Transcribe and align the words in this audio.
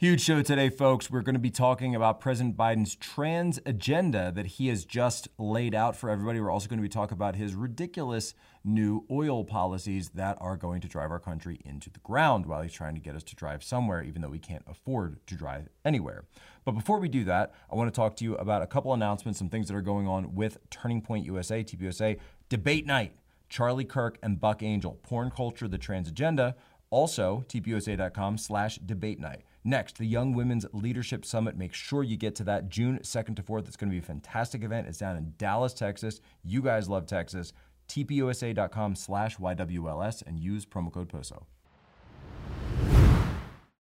Huge 0.00 0.22
show 0.22 0.40
today, 0.40 0.70
folks. 0.70 1.10
We're 1.10 1.20
going 1.20 1.34
to 1.34 1.38
be 1.38 1.50
talking 1.50 1.94
about 1.94 2.22
President 2.22 2.56
Biden's 2.56 2.94
trans 2.94 3.60
agenda 3.66 4.32
that 4.34 4.46
he 4.46 4.68
has 4.68 4.86
just 4.86 5.28
laid 5.36 5.74
out 5.74 5.94
for 5.94 6.08
everybody. 6.08 6.40
We're 6.40 6.50
also 6.50 6.68
going 6.68 6.78
to 6.78 6.82
be 6.82 6.88
talking 6.88 7.12
about 7.12 7.36
his 7.36 7.54
ridiculous 7.54 8.32
new 8.64 9.04
oil 9.10 9.44
policies 9.44 10.08
that 10.14 10.38
are 10.40 10.56
going 10.56 10.80
to 10.80 10.88
drive 10.88 11.10
our 11.10 11.18
country 11.18 11.60
into 11.66 11.90
the 11.90 11.98
ground 11.98 12.46
while 12.46 12.62
he's 12.62 12.72
trying 12.72 12.94
to 12.94 13.00
get 13.02 13.14
us 13.14 13.22
to 13.24 13.36
drive 13.36 13.62
somewhere, 13.62 14.02
even 14.02 14.22
though 14.22 14.30
we 14.30 14.38
can't 14.38 14.64
afford 14.66 15.18
to 15.26 15.34
drive 15.34 15.68
anywhere. 15.84 16.24
But 16.64 16.72
before 16.72 16.98
we 16.98 17.10
do 17.10 17.24
that, 17.24 17.52
I 17.70 17.74
want 17.76 17.92
to 17.92 17.94
talk 17.94 18.16
to 18.16 18.24
you 18.24 18.36
about 18.36 18.62
a 18.62 18.66
couple 18.66 18.94
announcements, 18.94 19.38
some 19.38 19.50
things 19.50 19.68
that 19.68 19.76
are 19.76 19.82
going 19.82 20.08
on 20.08 20.34
with 20.34 20.56
Turning 20.70 21.02
Point 21.02 21.26
USA, 21.26 21.62
TPUSA, 21.62 22.18
debate 22.48 22.86
night. 22.86 23.12
Charlie 23.50 23.84
Kirk 23.84 24.16
and 24.22 24.40
Buck 24.40 24.62
Angel, 24.62 24.98
porn 25.02 25.30
culture, 25.30 25.68
the 25.68 25.76
trans 25.76 26.08
agenda. 26.08 26.56
Also, 26.88 27.44
tpusa.com 27.48 28.38
slash 28.38 28.78
debate 28.78 29.20
night. 29.20 29.42
Next, 29.62 29.98
the 29.98 30.06
Young 30.06 30.32
Women's 30.32 30.64
Leadership 30.72 31.24
Summit. 31.24 31.56
Make 31.56 31.74
sure 31.74 32.02
you 32.02 32.16
get 32.16 32.34
to 32.36 32.44
that 32.44 32.70
June 32.70 32.98
2nd 33.02 33.36
to 33.36 33.42
4th. 33.42 33.68
It's 33.68 33.76
going 33.76 33.90
to 33.90 33.94
be 33.94 33.98
a 33.98 34.02
fantastic 34.02 34.64
event. 34.64 34.88
It's 34.88 34.98
down 34.98 35.16
in 35.16 35.34
Dallas, 35.36 35.74
Texas. 35.74 36.20
You 36.42 36.62
guys 36.62 36.88
love 36.88 37.06
Texas. 37.06 37.52
tpusa.com 37.88 38.94
slash 38.94 39.36
YWLS 39.36 40.22
and 40.26 40.38
use 40.38 40.64
promo 40.64 40.90
code 40.90 41.10
POSO. 41.10 41.44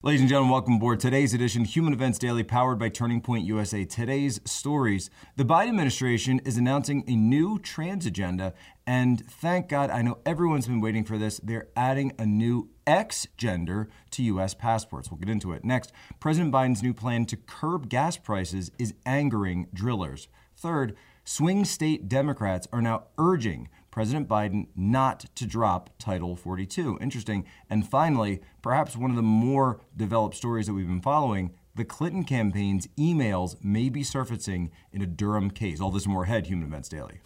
Ladies 0.02 0.22
and 0.22 0.30
gentlemen, 0.30 0.54
welcome 0.54 0.76
aboard 0.76 1.02
today's 1.02 1.34
edition 1.34 1.66
Human 1.66 1.92
Events 1.92 2.18
Daily 2.18 2.42
powered 2.42 2.80
by 2.80 2.88
Turning 2.88 3.20
Point 3.20 3.44
USA. 3.44 3.84
Today's 3.84 4.40
stories. 4.46 5.10
The 5.36 5.44
Biden 5.44 5.68
administration 5.68 6.40
is 6.46 6.56
announcing 6.56 7.04
a 7.06 7.18
new 7.18 7.60
trans 7.60 8.06
agenda, 8.06 8.54
and 8.88 9.20
thank 9.30 9.68
God, 9.68 9.90
I 9.90 10.02
know 10.02 10.20
everyone's 10.26 10.68
been 10.68 10.80
waiting 10.80 11.04
for 11.04 11.18
this. 11.18 11.42
They're 11.44 11.68
adding 11.76 12.14
a 12.18 12.26
new 12.26 12.70
X 12.88 13.28
gender 13.36 13.90
to 14.12 14.24
U.S. 14.24 14.54
passports. 14.54 15.12
We'll 15.12 15.18
get 15.18 15.28
into 15.28 15.52
it. 15.52 15.66
Next, 15.66 15.92
President 16.22 16.54
Biden's 16.54 16.82
new 16.82 16.94
plan 16.94 17.26
to 17.26 17.36
curb 17.36 17.90
gas 17.90 18.16
prices 18.16 18.72
is 18.80 18.94
angering 19.06 19.68
drillers. 19.74 20.30
Third, 20.56 20.96
swing 21.26 21.66
state 21.66 22.08
Democrats 22.08 22.70
are 22.72 22.82
now 22.82 23.08
urging 23.18 23.68
President 23.92 24.28
Biden 24.28 24.68
not 24.76 25.26
to 25.36 25.46
drop 25.46 25.90
Title 25.98 26.36
42. 26.36 27.00
Interesting. 27.02 27.46
And 27.70 27.88
finally, 27.88 28.42
perhaps 28.62 28.96
one 28.96 29.10
of 29.10 29.16
the 29.16 29.22
more 29.22 29.82
developed 29.96 30.36
stories 30.36 30.68
that 30.68 30.74
we've 30.74 30.88
been 30.88 31.02
following 31.02 31.54
the 31.76 31.86
Clinton 31.86 32.26
campaign's 32.26 32.88
emails 32.98 33.56
may 33.64 33.88
be 33.88 34.04
surfacing 34.04 34.70
in 34.92 35.02
a 35.02 35.06
Durham 35.06 35.50
case. 35.50 35.80
All 35.80 35.92
this 35.92 36.04
and 36.04 36.14
more 36.14 36.24
ahead, 36.24 36.48
Human 36.48 36.68
Events 36.68 36.90
Daily. 36.90 37.22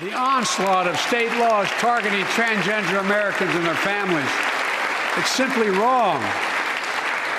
The 0.00 0.12
onslaught 0.12 0.86
of 0.86 0.96
state 0.98 1.32
laws 1.38 1.66
targeting 1.78 2.24
transgender 2.26 3.00
Americans 3.00 3.54
and 3.54 3.66
their 3.66 3.74
families 3.74 4.61
it's 5.16 5.30
simply 5.30 5.68
wrong. 5.68 6.16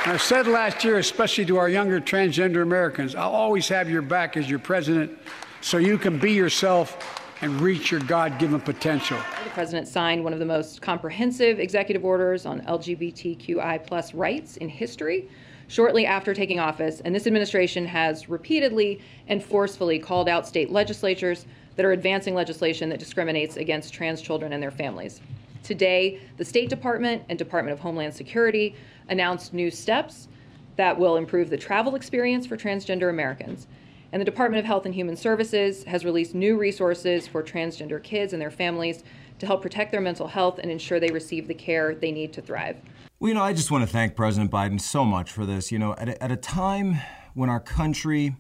And 0.06 0.12
I 0.12 0.18
said 0.18 0.48
last 0.48 0.84
year, 0.84 0.98
especially 1.00 1.46
to 1.46 1.58
our 1.58 1.70
younger 1.70 2.00
transgender 2.00 2.62
Americans, 2.62 3.16
I'll 3.16 3.32
always 3.32 3.68
have 3.70 3.90
your 3.90 4.02
back 4.02 4.38
as 4.38 4.50
your 4.50 4.60
president 4.60 5.18
so 5.62 5.78
you 5.78 5.98
can 5.98 6.20
be 6.20 6.34
yourself 6.34 7.22
and 7.42 7.60
reach 7.60 7.90
your 7.90 8.02
God 8.02 8.38
given 8.38 8.60
potential. 8.62 9.18
The 9.44 9.50
president 9.50 9.88
signed 9.88 10.24
one 10.24 10.34
of 10.34 10.40
the 10.40 10.46
most 10.46 10.82
comprehensive 10.82 11.60
executive 11.60 12.06
orders 12.06 12.46
on 12.46 12.62
LGBTQI 12.62 13.86
plus 13.88 14.14
rights 14.14 14.58
in 14.58 14.70
history 14.70 15.30
shortly 15.68 16.06
after 16.06 16.34
taking 16.34 16.60
office, 16.60 17.00
and 17.02 17.16
this 17.16 17.26
administration 17.26 17.86
has 17.86 18.30
repeatedly 18.30 19.02
and 19.28 19.44
forcefully 19.44 19.98
called 19.98 20.30
out 20.30 20.48
state 20.48 20.70
legislatures 20.70 21.46
that 21.76 21.86
are 21.86 21.94
advancing 21.94 22.36
legislation 22.36 22.90
that 22.90 23.00
discriminates 23.00 23.58
against 23.58 23.94
trans 23.94 24.22
children 24.22 24.54
and 24.54 24.62
their 24.62 24.72
families. 24.72 25.22
Today, 25.64 26.20
the 26.38 26.46
State 26.46 26.70
Department 26.70 27.24
and 27.30 27.40
Department 27.40 27.74
of 27.74 27.80
Homeland 27.80 28.14
Security 28.14 28.76
announced 29.08 29.54
new 29.54 29.72
steps 29.72 30.28
that 30.76 30.98
will 30.98 31.16
improve 31.16 31.50
the 31.50 31.58
travel 31.58 31.96
experience 31.96 32.46
for 32.46 32.58
transgender 32.58 33.10
Americans. 33.10 33.68
And 34.12 34.20
the 34.22 34.26
Department 34.26 34.60
of 34.60 34.66
Health 34.66 34.86
and 34.86 34.94
Human 34.94 35.16
Services 35.16 35.86
has 35.86 36.06
released 36.06 36.36
new 36.36 36.58
resources 36.58 37.28
for 37.28 37.42
transgender 37.42 38.02
kids 38.02 38.34
and 38.34 38.42
their 38.42 38.52
families 38.52 39.04
to 39.40 39.46
help 39.46 39.62
protect 39.62 39.92
their 39.92 40.02
mental 40.02 40.28
health 40.28 40.60
and 40.60 40.70
ensure 40.70 41.00
they 41.00 41.12
receive 41.12 41.48
the 41.48 41.54
care 41.54 41.96
they 41.96 42.12
need 42.12 42.34
to 42.34 42.42
thrive. 42.42 42.78
Well, 43.20 43.30
you 43.30 43.34
know, 43.34 43.42
I 43.42 43.54
just 43.54 43.72
want 43.72 43.86
to 43.86 43.92
thank 43.92 44.16
President 44.16 44.52
Biden 44.52 44.80
so 44.80 45.06
much 45.06 45.32
for 45.32 45.46
this. 45.46 45.72
You 45.72 45.80
know, 45.80 45.96
at 45.98 46.10
a, 46.10 46.24
at 46.24 46.32
a 46.32 46.36
time 46.36 47.00
when 47.34 47.50
our 47.50 47.60
country, 47.60 48.36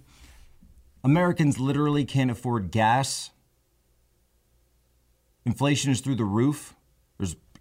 Americans 1.03 1.59
literally 1.59 2.05
can't 2.05 2.29
afford 2.29 2.69
gas, 2.69 3.31
inflation 5.45 5.91
is 5.91 6.01
through 6.01 6.15
the 6.15 6.25
roof, 6.25 6.75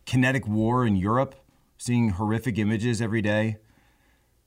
kinetic 0.06 0.46
war 0.46 0.86
in 0.86 0.96
Europe, 0.96 1.34
seeing 1.76 2.10
horrific 2.10 2.58
images 2.58 3.00
every 3.00 3.22
day. 3.22 3.56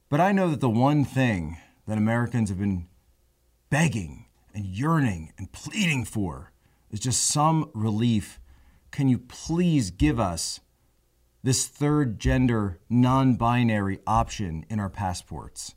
But 0.10 0.20
I 0.20 0.32
know 0.32 0.50
that 0.50 0.62
the 0.62 0.70
one 0.70 1.04
thing 1.04 1.58
that 1.88 1.98
Americans 1.98 2.50
have 2.50 2.60
been 2.60 2.88
begging 3.70 4.26
and 4.54 4.66
yearning 4.66 5.34
and 5.38 5.52
pleading 5.52 6.06
for 6.06 6.52
is 6.92 7.00
just 7.00 7.28
some 7.28 7.70
relief. 7.74 8.40
Can 8.92 9.10
you 9.10 9.18
please 9.18 9.92
give 9.92 10.20
us 10.20 10.60
this 11.44 11.68
third 11.68 12.20
gender, 12.20 12.80
non 12.90 13.36
binary 13.36 14.00
option 14.08 14.66
in 14.70 14.80
our 14.80 14.90
passports? 14.90 15.76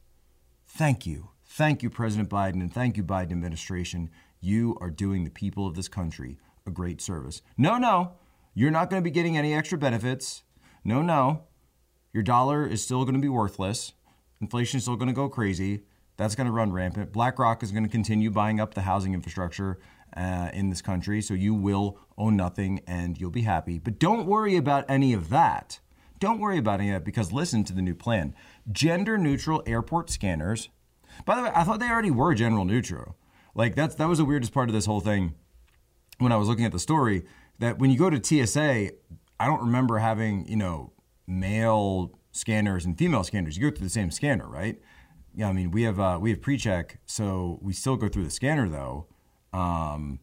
Thank 0.66 1.06
you. 1.06 1.30
Thank 1.44 1.82
you, 1.82 1.90
President 1.90 2.30
Biden, 2.30 2.60
and 2.60 2.72
thank 2.72 2.96
you, 2.96 3.02
Biden 3.02 3.32
administration. 3.32 4.10
You 4.40 4.76
are 4.80 4.90
doing 4.90 5.24
the 5.24 5.30
people 5.30 5.66
of 5.66 5.74
this 5.74 5.88
country 5.88 6.38
a 6.68 6.70
great 6.70 7.00
service. 7.00 7.42
No, 7.56 7.78
no, 7.78 8.12
you're 8.58 8.72
not 8.72 8.90
going 8.90 9.00
to 9.00 9.04
be 9.04 9.12
getting 9.12 9.38
any 9.38 9.54
extra 9.54 9.78
benefits. 9.78 10.42
No, 10.82 11.00
no. 11.00 11.44
Your 12.12 12.24
dollar 12.24 12.66
is 12.66 12.82
still 12.82 13.04
going 13.04 13.14
to 13.14 13.20
be 13.20 13.28
worthless. 13.28 13.92
Inflation 14.40 14.78
is 14.78 14.82
still 14.82 14.96
going 14.96 15.06
to 15.06 15.14
go 15.14 15.28
crazy. 15.28 15.84
That's 16.16 16.34
going 16.34 16.48
to 16.48 16.52
run 16.52 16.72
rampant. 16.72 17.12
BlackRock 17.12 17.62
is 17.62 17.70
going 17.70 17.84
to 17.84 17.88
continue 17.88 18.32
buying 18.32 18.58
up 18.58 18.74
the 18.74 18.80
housing 18.80 19.14
infrastructure 19.14 19.78
uh, 20.16 20.50
in 20.52 20.70
this 20.70 20.82
country, 20.82 21.22
so 21.22 21.34
you 21.34 21.54
will 21.54 22.00
own 22.16 22.36
nothing 22.36 22.80
and 22.84 23.20
you'll 23.20 23.30
be 23.30 23.42
happy. 23.42 23.78
But 23.78 24.00
don't 24.00 24.26
worry 24.26 24.56
about 24.56 24.84
any 24.88 25.12
of 25.12 25.28
that. 25.28 25.78
Don't 26.18 26.40
worry 26.40 26.58
about 26.58 26.80
any 26.80 26.88
of 26.88 26.94
that 26.94 27.04
because 27.04 27.32
listen 27.32 27.62
to 27.62 27.72
the 27.72 27.80
new 27.80 27.94
plan. 27.94 28.34
Gender 28.72 29.16
neutral 29.16 29.62
airport 29.66 30.10
scanners. 30.10 30.68
By 31.24 31.36
the 31.36 31.42
way, 31.42 31.52
I 31.54 31.62
thought 31.62 31.78
they 31.78 31.88
already 31.88 32.10
were 32.10 32.34
general 32.34 32.64
neutral. 32.64 33.16
Like 33.54 33.76
that's 33.76 33.94
that 33.94 34.08
was 34.08 34.18
the 34.18 34.24
weirdest 34.24 34.52
part 34.52 34.68
of 34.68 34.74
this 34.74 34.86
whole 34.86 35.00
thing 35.00 35.34
when 36.18 36.32
I 36.32 36.36
was 36.36 36.48
looking 36.48 36.64
at 36.64 36.72
the 36.72 36.80
story 36.80 37.22
that 37.58 37.78
when 37.78 37.90
you 37.90 37.98
go 37.98 38.10
to 38.10 38.22
TSA, 38.22 38.90
I 39.40 39.46
don't 39.46 39.60
remember 39.60 39.98
having, 39.98 40.46
you 40.48 40.56
know, 40.56 40.92
male 41.26 42.18
scanners 42.32 42.84
and 42.84 42.96
female 42.96 43.24
scanners. 43.24 43.56
You 43.56 43.70
go 43.70 43.76
through 43.76 43.86
the 43.86 43.92
same 43.92 44.10
scanner, 44.10 44.48
right? 44.48 44.80
Yeah, 45.34 45.48
I 45.48 45.52
mean, 45.52 45.70
we 45.70 45.82
have 45.82 46.00
uh, 46.00 46.18
we 46.20 46.30
have 46.30 46.40
pre-check, 46.40 46.98
so 47.06 47.58
we 47.62 47.72
still 47.72 47.96
go 47.96 48.08
through 48.08 48.24
the 48.24 48.30
scanner 48.30 48.68
though. 48.68 49.06
Um, 49.52 50.20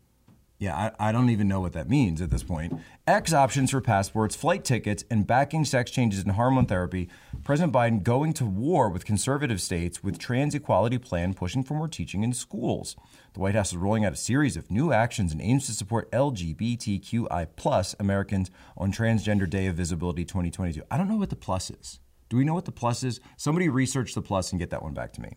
yeah, 0.57 0.91
I, 0.99 1.09
I 1.09 1.11
don't 1.11 1.29
even 1.29 1.49
know 1.49 1.59
what 1.59 1.73
that 1.73 1.89
means 1.89 2.21
at 2.21 2.29
this 2.29 2.43
point. 2.43 2.79
X 3.05 3.33
options 3.33 3.71
for 3.71 3.81
passports, 3.81 4.35
flight 4.35 4.63
tickets, 4.63 5.03
and 5.11 5.27
backing 5.27 5.65
sex 5.65 5.91
changes 5.91 6.21
and 6.21 6.31
hormone 6.31 6.65
therapy. 6.65 7.09
President 7.43 7.73
Biden 7.73 8.01
going 8.01 8.33
to 8.33 8.45
war 8.45 8.89
with 8.89 9.03
conservative 9.03 9.61
states 9.61 10.01
with 10.01 10.17
trans 10.17 10.55
equality 10.55 10.97
plan 10.97 11.33
pushing 11.33 11.61
for 11.61 11.73
more 11.73 11.89
teaching 11.89 12.23
in 12.23 12.31
schools. 12.31 12.95
The 13.33 13.41
White 13.41 13.55
House 13.55 13.71
is 13.71 13.77
rolling 13.77 14.05
out 14.05 14.13
a 14.13 14.17
series 14.17 14.55
of 14.55 14.71
new 14.71 14.93
actions 14.93 15.33
and 15.33 15.41
aims 15.41 15.65
to 15.65 15.73
support 15.73 16.09
LGBTQI 16.11 17.47
plus 17.57 17.93
Americans 17.99 18.49
on 18.77 18.93
Transgender 18.93 19.49
Day 19.49 19.67
of 19.67 19.75
Visibility 19.75 20.23
2022. 20.23 20.83
I 20.89 20.97
don't 20.97 21.09
know 21.09 21.17
what 21.17 21.31
the 21.31 21.35
plus 21.35 21.69
is. 21.69 21.99
Do 22.29 22.37
we 22.37 22.45
know 22.45 22.53
what 22.53 22.65
the 22.65 22.71
plus 22.71 23.03
is? 23.03 23.19
Somebody 23.35 23.67
research 23.67 24.13
the 24.13 24.21
plus 24.21 24.51
and 24.51 24.59
get 24.59 24.69
that 24.69 24.81
one 24.81 24.93
back 24.93 25.11
to 25.13 25.21
me. 25.21 25.33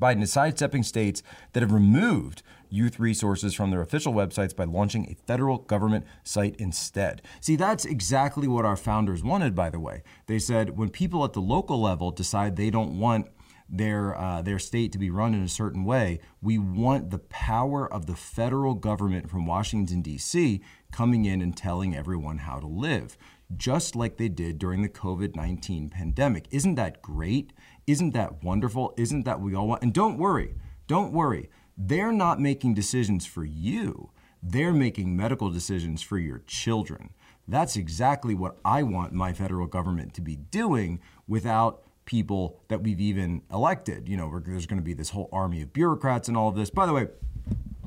Biden 0.00 0.22
is 0.22 0.32
sidestepping 0.32 0.82
states 0.82 1.22
that 1.52 1.62
have 1.62 1.72
removed 1.72 2.42
youth 2.70 2.98
resources 2.98 3.54
from 3.54 3.70
their 3.70 3.82
official 3.82 4.14
websites 4.14 4.56
by 4.56 4.64
launching 4.64 5.06
a 5.06 5.26
federal 5.26 5.58
government 5.58 6.06
site 6.24 6.56
instead. 6.56 7.20
See, 7.40 7.56
that's 7.56 7.84
exactly 7.84 8.48
what 8.48 8.64
our 8.64 8.76
founders 8.76 9.22
wanted, 9.22 9.54
by 9.54 9.68
the 9.68 9.80
way. 9.80 10.02
They 10.26 10.38
said 10.38 10.78
when 10.78 10.88
people 10.88 11.24
at 11.24 11.34
the 11.34 11.42
local 11.42 11.80
level 11.80 12.10
decide 12.10 12.56
they 12.56 12.70
don't 12.70 12.98
want 12.98 13.28
their 13.68 14.18
uh, 14.18 14.42
their 14.42 14.58
state 14.58 14.92
to 14.92 14.98
be 14.98 15.10
run 15.10 15.34
in 15.34 15.42
a 15.42 15.48
certain 15.48 15.84
way. 15.84 16.20
We 16.42 16.58
want 16.58 17.10
the 17.10 17.18
power 17.18 17.90
of 17.90 18.06
the 18.06 18.14
federal 18.14 18.74
government 18.74 19.30
from 19.30 19.46
Washington 19.46 20.02
D.C. 20.02 20.60
coming 20.90 21.24
in 21.24 21.40
and 21.40 21.56
telling 21.56 21.96
everyone 21.96 22.38
how 22.38 22.58
to 22.58 22.66
live, 22.66 23.16
just 23.56 23.96
like 23.96 24.18
they 24.18 24.28
did 24.28 24.58
during 24.58 24.82
the 24.82 24.90
COVID 24.90 25.34
nineteen 25.34 25.88
pandemic. 25.88 26.46
Isn't 26.50 26.74
that 26.74 27.00
great? 27.00 27.54
Isn't 27.86 28.12
that 28.12 28.42
wonderful? 28.42 28.94
Isn't 28.96 29.24
that 29.24 29.40
we 29.40 29.54
all 29.54 29.68
want? 29.68 29.82
And 29.82 29.92
don't 29.92 30.18
worry, 30.18 30.54
don't 30.86 31.12
worry. 31.12 31.50
They're 31.76 32.12
not 32.12 32.40
making 32.40 32.74
decisions 32.74 33.26
for 33.26 33.44
you. 33.44 34.10
They're 34.42 34.72
making 34.72 35.16
medical 35.16 35.50
decisions 35.50 36.02
for 36.02 36.18
your 36.18 36.42
children. 36.46 37.10
That's 37.48 37.76
exactly 37.76 38.34
what 38.34 38.56
I 38.64 38.82
want 38.82 39.12
my 39.12 39.32
federal 39.32 39.66
government 39.66 40.14
to 40.14 40.20
be 40.20 40.36
doing 40.36 41.00
without 41.26 41.82
people 42.04 42.60
that 42.68 42.82
we've 42.82 43.00
even 43.00 43.42
elected. 43.52 44.08
You 44.08 44.16
know, 44.16 44.40
there's 44.44 44.66
going 44.66 44.80
to 44.80 44.84
be 44.84 44.94
this 44.94 45.10
whole 45.10 45.28
army 45.32 45.62
of 45.62 45.72
bureaucrats 45.72 46.28
and 46.28 46.36
all 46.36 46.48
of 46.48 46.56
this. 46.56 46.70
By 46.70 46.86
the 46.86 46.92
way, 46.92 47.08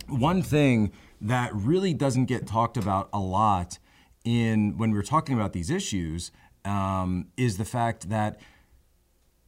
one 0.07 0.41
thing 0.41 0.91
that 1.21 1.53
really 1.53 1.93
doesn't 1.93 2.25
get 2.25 2.47
talked 2.47 2.77
about 2.77 3.09
a 3.11 3.19
lot 3.19 3.79
in 4.23 4.77
when 4.77 4.91
we're 4.91 5.03
talking 5.03 5.35
about 5.35 5.53
these 5.53 5.69
issues 5.69 6.31
um, 6.63 7.27
is 7.37 7.57
the 7.57 7.65
fact 7.65 8.09
that 8.09 8.39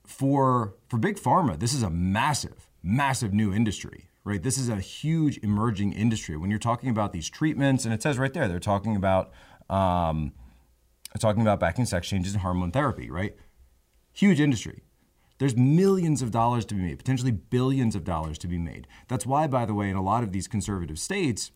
for 0.08 0.74
for 0.88 0.98
big 0.98 1.18
pharma, 1.18 1.60
this 1.60 1.74
is 1.74 1.84
a 1.84 1.90
massive, 1.90 2.70
massive 2.82 3.34
new 3.34 3.54
industry, 3.54 4.10
right? 4.24 4.42
This 4.42 4.58
is 4.58 4.70
a 4.70 4.78
huge 4.78 5.38
emerging 5.40 5.94
industry. 5.94 6.38
When 6.38 6.50
you're 6.50 6.60
talking 6.60 6.90
about 6.90 7.12
these 7.12 7.30
treatments, 7.30 7.86
and 7.86 7.94
it 7.94 8.02
says 8.02 8.18
right 8.18 8.34
there, 8.34 8.48
they're 8.48 8.60
talking 8.60 8.96
about 8.96 9.32
um, 9.70 10.32
talking 11.20 11.42
about 11.42 11.60
backing 11.60 11.86
sex 11.86 12.08
changes 12.08 12.34
and 12.34 12.42
hormone 12.42 12.72
therapy, 12.72 13.12
right? 13.12 13.36
Huge 14.14 14.40
industry. 14.40 14.84
There's 15.40 15.56
millions 15.56 16.22
of 16.22 16.32
dollars 16.32 16.66
to 16.66 16.76
be 16.76 16.82
made, 16.82 16.98
potentially 16.98 17.32
billions 17.32 17.96
of 17.96 18.04
dollars 18.04 18.38
to 18.40 18.48
be 18.48 18.58
made. 18.58 18.88
That's 19.08 19.26
why, 19.26 19.46
by 19.46 19.66
the 19.66 19.74
way, 19.74 19.90
in 19.90 19.96
a 19.96 20.02
lot 20.02 20.24
of 20.24 20.32
these 20.32 20.48
conservative 20.48 20.98
states, 20.98 21.52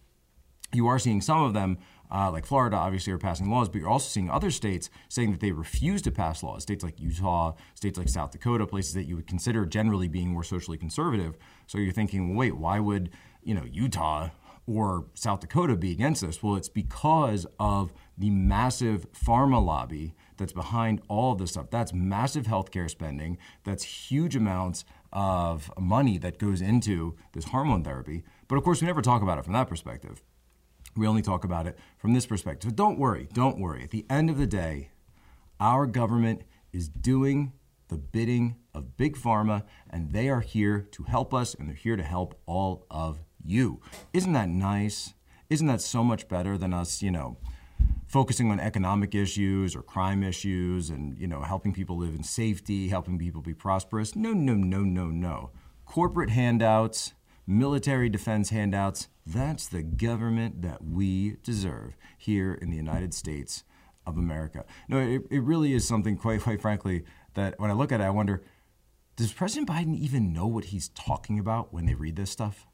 you 0.74 0.88
are 0.88 1.00
seeing 1.00 1.22
some 1.22 1.44
of 1.44 1.54
them, 1.54 1.78
uh, 2.14 2.30
like 2.30 2.46
Florida, 2.46 2.76
obviously, 2.76 3.14
are 3.14 3.18
passing 3.18 3.50
laws, 3.50 3.70
but 3.70 3.80
you're 3.80 3.90
also 3.90 4.10
seeing 4.10 4.30
other 4.30 4.52
states 4.52 4.90
saying 5.08 5.32
that 5.32 5.40
they 5.40 5.52
refuse 5.52 6.02
to 6.02 6.12
pass 6.12 6.44
laws. 6.44 6.64
States 6.64 6.84
like 6.84 7.00
Utah, 7.00 7.54
states 7.74 7.98
like 7.98 8.10
South 8.10 8.32
Dakota, 8.32 8.66
places 8.68 8.94
that 8.96 9.06
you 9.06 9.16
would 9.16 9.28
consider 9.28 9.66
generally 9.66 10.08
being 10.08 10.30
more 10.30 10.44
socially 10.44 10.78
conservative. 10.78 11.38
So 11.68 11.78
you're 11.78 11.94
thinking, 11.94 12.30
well, 12.30 12.38
wait, 12.38 12.58
why 12.58 12.80
would 12.80 13.12
you 13.44 13.54
know 13.54 13.64
Utah 13.64 14.30
or 14.68 15.06
South 15.14 15.40
Dakota 15.40 15.76
be 15.76 15.92
against 15.92 16.22
this? 16.22 16.44
Well, 16.44 16.56
it's 16.56 16.70
because 16.70 17.48
of 17.60 17.94
the 18.18 18.30
massive 18.30 19.12
pharma 19.14 19.64
lobby 19.64 20.14
that's 20.38 20.54
behind 20.54 21.02
all 21.08 21.32
of 21.32 21.40
this 21.40 21.52
stuff. 21.52 21.70
That's 21.70 21.94
massive 21.94 22.46
healthcare 22.46 22.90
spending. 22.90 23.38
That's 23.64 23.84
huge 23.84 24.36
amounts 24.36 24.84
of 25.14 25.72
money 25.80 26.18
that 26.18 26.40
goes 26.40 26.62
into 26.62 27.16
this 27.34 27.46
hormone 27.46 27.84
therapy. 27.84 28.24
But 28.48 28.58
of 28.58 28.64
course, 28.64 28.82
we 28.82 28.88
never 28.88 29.02
talk 29.02 29.22
about 29.22 29.38
it 29.38 29.44
from 29.44 29.54
that 29.54 29.68
perspective. 29.68 30.22
We 30.96 31.08
only 31.08 31.22
talk 31.22 31.44
about 31.44 31.68
it 31.68 31.78
from 31.98 32.14
this 32.14 32.26
perspective. 32.26 32.72
But 32.72 32.76
don't 32.76 33.00
worry, 33.00 33.28
don't 33.34 33.60
worry. 33.60 33.84
At 33.84 33.92
the 33.92 34.06
end 34.10 34.30
of 34.30 34.38
the 34.38 34.48
day, 34.48 34.90
our 35.60 35.86
government 35.86 36.44
is 36.74 36.90
doing 36.90 37.54
the 37.88 37.98
bidding 37.98 38.56
of 38.74 38.98
Big 38.98 39.18
Pharma, 39.18 39.64
and 39.90 40.12
they 40.12 40.30
are 40.30 40.40
here 40.42 40.88
to 40.92 41.04
help 41.04 41.34
us, 41.34 41.54
and 41.54 41.68
they're 41.68 41.76
here 41.76 41.98
to 41.98 42.04
help 42.04 42.40
all 42.46 42.86
of 42.90 43.20
you. 43.44 43.82
Isn't 44.14 44.34
that 44.34 44.50
nice? 44.50 45.14
Isn't 45.50 45.68
that 45.68 45.82
so 45.82 46.04
much 46.04 46.28
better 46.28 46.58
than 46.58 46.74
us, 46.74 47.02
you 47.02 47.12
know, 47.12 47.38
focusing 48.08 48.50
on 48.52 48.60
economic 48.60 49.14
issues 49.14 49.76
or 49.76 49.82
crime 49.82 50.24
issues 50.24 50.90
and, 50.90 51.18
you 51.20 51.28
know, 51.28 51.42
helping 51.42 51.74
people 51.74 51.98
live 51.98 52.16
in 52.16 52.24
safety, 52.24 52.88
helping 52.88 53.18
people 53.18 53.42
be 53.42 53.54
prosperous? 53.54 54.16
No, 54.16 54.32
no, 54.32 54.54
no, 54.54 54.82
no, 54.84 55.08
no. 55.08 55.52
Corporate 55.86 56.30
handouts, 56.30 57.14
military 57.52 58.10
defense 58.10 58.50
handouts, 58.50 59.08
that's 59.26 59.68
the 59.68 59.84
government 59.84 60.62
that 60.62 60.84
we 60.84 61.38
deserve 61.44 61.96
here 62.18 62.54
in 62.54 62.70
the 62.70 62.78
United 62.78 63.14
States 63.14 63.64
of 64.06 64.18
America. 64.18 64.66
No, 64.88 65.00
it, 65.00 65.24
it 65.30 65.44
really 65.44 65.74
is 65.74 65.88
something, 65.88 66.18
quite, 66.18 66.42
quite 66.42 66.62
frankly, 66.62 67.04
that 67.36 67.60
when 67.60 67.70
I 67.70 67.74
look 67.74 67.92
at 67.92 68.02
it, 68.02 68.06
I 68.06 68.10
wonder 68.10 68.42
does 69.18 69.34
President 69.34 69.70
Biden 69.70 69.96
even 69.96 70.34
know 70.34 70.48
what 70.48 70.66
he's 70.66 70.90
talking 70.90 71.38
about 71.38 71.74
when 71.74 71.86
they 71.86 71.94
read 71.94 72.16
this 72.16 72.32
stuff? 72.32 72.66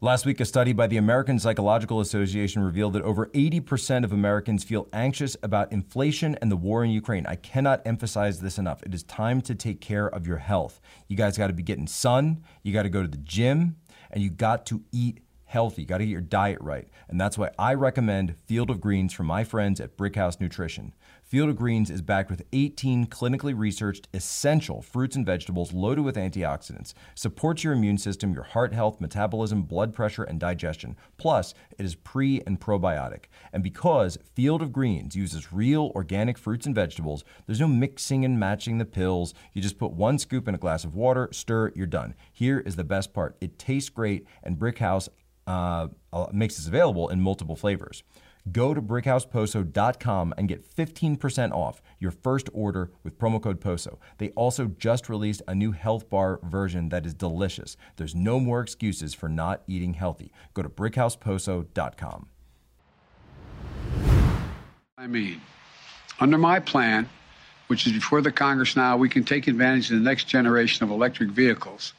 Last 0.00 0.26
week, 0.26 0.38
a 0.38 0.44
study 0.44 0.72
by 0.72 0.86
the 0.86 0.96
American 0.96 1.40
Psychological 1.40 1.98
Association 1.98 2.62
revealed 2.62 2.92
that 2.92 3.02
over 3.02 3.26
80% 3.34 4.04
of 4.04 4.12
Americans 4.12 4.62
feel 4.62 4.86
anxious 4.92 5.36
about 5.42 5.72
inflation 5.72 6.36
and 6.40 6.52
the 6.52 6.56
war 6.56 6.84
in 6.84 6.90
Ukraine. 6.90 7.26
I 7.26 7.34
cannot 7.34 7.84
emphasize 7.84 8.40
this 8.40 8.58
enough. 8.58 8.80
It 8.84 8.94
is 8.94 9.02
time 9.02 9.40
to 9.40 9.56
take 9.56 9.80
care 9.80 10.06
of 10.06 10.24
your 10.24 10.36
health. 10.36 10.80
You 11.08 11.16
guys 11.16 11.36
got 11.36 11.48
to 11.48 11.52
be 11.52 11.64
getting 11.64 11.88
sun, 11.88 12.44
you 12.62 12.72
got 12.72 12.84
to 12.84 12.88
go 12.90 13.02
to 13.02 13.08
the 13.08 13.16
gym, 13.16 13.74
and 14.12 14.22
you 14.22 14.30
got 14.30 14.66
to 14.66 14.84
eat 14.92 15.18
healthy. 15.48 15.84
Got 15.84 15.98
to 15.98 16.04
get 16.04 16.12
your 16.12 16.20
diet 16.20 16.58
right. 16.60 16.88
And 17.08 17.20
that's 17.20 17.38
why 17.38 17.50
I 17.58 17.74
recommend 17.74 18.36
Field 18.46 18.70
of 18.70 18.80
Greens 18.80 19.14
from 19.14 19.26
my 19.26 19.44
friends 19.44 19.80
at 19.80 19.96
Brickhouse 19.96 20.40
Nutrition. 20.40 20.92
Field 21.22 21.50
of 21.50 21.56
Greens 21.56 21.90
is 21.90 22.00
backed 22.00 22.30
with 22.30 22.42
18 22.52 23.06
clinically 23.06 23.52
researched 23.54 24.08
essential 24.14 24.80
fruits 24.80 25.14
and 25.14 25.26
vegetables 25.26 25.74
loaded 25.74 26.02
with 26.02 26.16
antioxidants. 26.16 26.94
Supports 27.14 27.64
your 27.64 27.74
immune 27.74 27.98
system, 27.98 28.32
your 28.32 28.44
heart 28.44 28.72
health, 28.72 29.00
metabolism, 29.00 29.62
blood 29.62 29.92
pressure, 29.92 30.22
and 30.22 30.40
digestion. 30.40 30.96
Plus, 31.18 31.52
it 31.78 31.84
is 31.84 31.94
pre 31.94 32.42
and 32.46 32.60
probiotic. 32.60 33.24
And 33.52 33.62
because 33.62 34.18
Field 34.34 34.62
of 34.62 34.72
Greens 34.72 35.16
uses 35.16 35.52
real 35.52 35.92
organic 35.94 36.38
fruits 36.38 36.64
and 36.64 36.74
vegetables, 36.74 37.24
there's 37.46 37.60
no 37.60 37.68
mixing 37.68 38.24
and 38.24 38.40
matching 38.40 38.78
the 38.78 38.86
pills. 38.86 39.34
You 39.52 39.60
just 39.60 39.78
put 39.78 39.92
one 39.92 40.18
scoop 40.18 40.48
in 40.48 40.54
a 40.54 40.58
glass 40.58 40.84
of 40.84 40.94
water, 40.94 41.28
stir, 41.32 41.72
you're 41.74 41.86
done. 41.86 42.14
Here 42.32 42.60
is 42.60 42.76
the 42.76 42.84
best 42.84 43.12
part 43.12 43.36
it 43.40 43.58
tastes 43.58 43.90
great, 43.90 44.26
and 44.42 44.58
Brickhouse 44.58 45.08
uh, 45.48 45.88
makes 46.32 46.56
this 46.56 46.66
available 46.66 47.08
in 47.08 47.20
multiple 47.20 47.56
flavors. 47.56 48.02
Go 48.52 48.72
to 48.72 48.80
brickhouseposo.com 48.80 50.34
and 50.38 50.48
get 50.48 50.64
15% 50.64 51.52
off 51.52 51.82
your 51.98 52.10
first 52.10 52.48
order 52.52 52.90
with 53.02 53.18
promo 53.18 53.42
code 53.42 53.60
POSO. 53.60 53.98
They 54.18 54.30
also 54.30 54.66
just 54.66 55.08
released 55.08 55.42
a 55.48 55.54
new 55.54 55.72
health 55.72 56.08
bar 56.08 56.40
version 56.42 56.88
that 56.90 57.04
is 57.04 57.14
delicious. 57.14 57.76
There's 57.96 58.14
no 58.14 58.40
more 58.40 58.60
excuses 58.60 59.14
for 59.14 59.28
not 59.28 59.62
eating 59.66 59.94
healthy. 59.94 60.32
Go 60.54 60.62
to 60.62 60.68
brickhouseposo.com. 60.68 62.26
I 64.96 65.06
mean, 65.06 65.40
under 66.20 66.38
my 66.38 66.58
plan, 66.60 67.08
which 67.68 67.86
is 67.86 67.92
before 67.92 68.20
the 68.20 68.32
Congress 68.32 68.76
now, 68.76 68.96
we 68.96 69.08
can 69.08 69.24
take 69.24 69.46
advantage 69.46 69.90
of 69.90 69.98
the 69.98 70.04
next 70.04 70.24
generation 70.24 70.84
of 70.84 70.90
electric 70.90 71.30
vehicles 71.30 71.92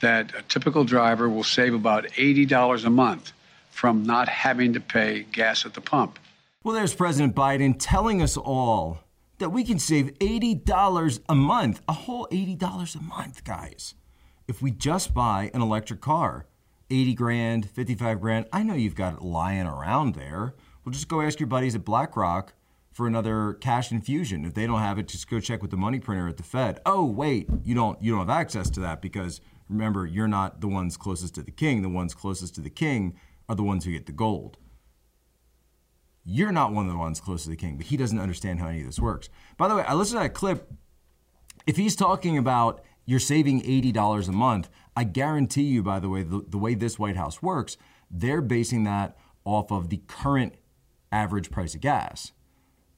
that 0.00 0.34
a 0.34 0.42
typical 0.42 0.84
driver 0.84 1.28
will 1.28 1.44
save 1.44 1.74
about 1.74 2.04
$80 2.04 2.84
a 2.84 2.90
month 2.90 3.32
from 3.70 4.04
not 4.04 4.28
having 4.28 4.72
to 4.72 4.80
pay 4.80 5.26
gas 5.32 5.66
at 5.66 5.74
the 5.74 5.80
pump. 5.80 6.18
Well, 6.64 6.74
there's 6.74 6.94
President 6.94 7.34
Biden 7.34 7.76
telling 7.78 8.22
us 8.22 8.36
all 8.36 9.00
that 9.38 9.50
we 9.50 9.64
can 9.64 9.78
save 9.78 10.18
$80 10.18 11.20
a 11.28 11.34
month, 11.34 11.80
a 11.88 11.92
whole 11.92 12.26
$80 12.32 12.96
a 12.96 13.02
month, 13.02 13.44
guys, 13.44 13.94
if 14.48 14.62
we 14.62 14.70
just 14.70 15.14
buy 15.14 15.50
an 15.52 15.62
electric 15.62 16.00
car. 16.00 16.46
80 16.88 17.14
grand, 17.14 17.70
55 17.70 18.20
grand. 18.20 18.46
I 18.52 18.62
know 18.62 18.74
you've 18.74 18.94
got 18.94 19.14
it 19.14 19.22
lying 19.22 19.66
around 19.66 20.14
there. 20.14 20.54
Well, 20.84 20.92
just 20.92 21.08
go 21.08 21.20
ask 21.20 21.40
your 21.40 21.48
buddies 21.48 21.74
at 21.74 21.84
BlackRock 21.84 22.54
for 22.92 23.06
another 23.06 23.54
cash 23.54 23.90
infusion. 23.90 24.44
If 24.44 24.54
they 24.54 24.66
don't 24.66 24.78
have 24.78 24.98
it, 24.98 25.08
just 25.08 25.28
go 25.28 25.40
check 25.40 25.62
with 25.62 25.70
the 25.70 25.76
money 25.76 25.98
printer 25.98 26.28
at 26.28 26.36
the 26.36 26.42
Fed. 26.42 26.80
Oh, 26.86 27.04
wait, 27.04 27.48
you 27.64 27.74
don't 27.74 28.00
you 28.00 28.12
don't 28.12 28.20
have 28.20 28.30
access 28.30 28.70
to 28.70 28.80
that 28.80 29.02
because 29.02 29.40
remember, 29.68 30.06
you're 30.06 30.28
not 30.28 30.60
the 30.60 30.68
ones 30.68 30.96
closest 30.96 31.34
to 31.36 31.42
the 31.42 31.50
king. 31.50 31.82
The 31.82 31.88
ones 31.88 32.14
closest 32.14 32.54
to 32.56 32.60
the 32.60 32.70
king 32.70 33.18
are 33.48 33.54
the 33.54 33.62
ones 33.62 33.84
who 33.84 33.92
get 33.92 34.06
the 34.06 34.12
gold. 34.12 34.58
You're 36.24 36.52
not 36.52 36.72
one 36.72 36.86
of 36.86 36.92
the 36.92 36.98
ones 36.98 37.20
closest 37.20 37.44
to 37.44 37.50
the 37.50 37.56
king, 37.56 37.76
but 37.76 37.86
he 37.86 37.96
doesn't 37.96 38.18
understand 38.18 38.58
how 38.58 38.68
any 38.68 38.80
of 38.80 38.86
this 38.86 38.98
works. 38.98 39.28
By 39.56 39.68
the 39.68 39.76
way, 39.76 39.82
I 39.82 39.94
listened 39.94 40.20
to 40.20 40.24
that 40.24 40.34
clip. 40.34 40.72
If 41.66 41.76
he's 41.76 41.96
talking 41.96 42.36
about 42.36 42.82
you're 43.04 43.20
saving 43.20 43.62
$80 43.62 44.28
a 44.28 44.32
month, 44.32 44.68
I 44.96 45.04
guarantee 45.04 45.62
you, 45.62 45.82
by 45.82 46.00
the 46.00 46.08
way, 46.08 46.24
the, 46.24 46.44
the 46.48 46.58
way 46.58 46.74
this 46.74 46.98
White 46.98 47.16
House 47.16 47.40
works, 47.40 47.76
they're 48.10 48.42
basing 48.42 48.84
that 48.84 49.16
off 49.44 49.70
of 49.70 49.88
the 49.88 50.02
current 50.08 50.54
average 51.12 51.50
price 51.50 51.74
of 51.74 51.80
gas. 51.80 52.32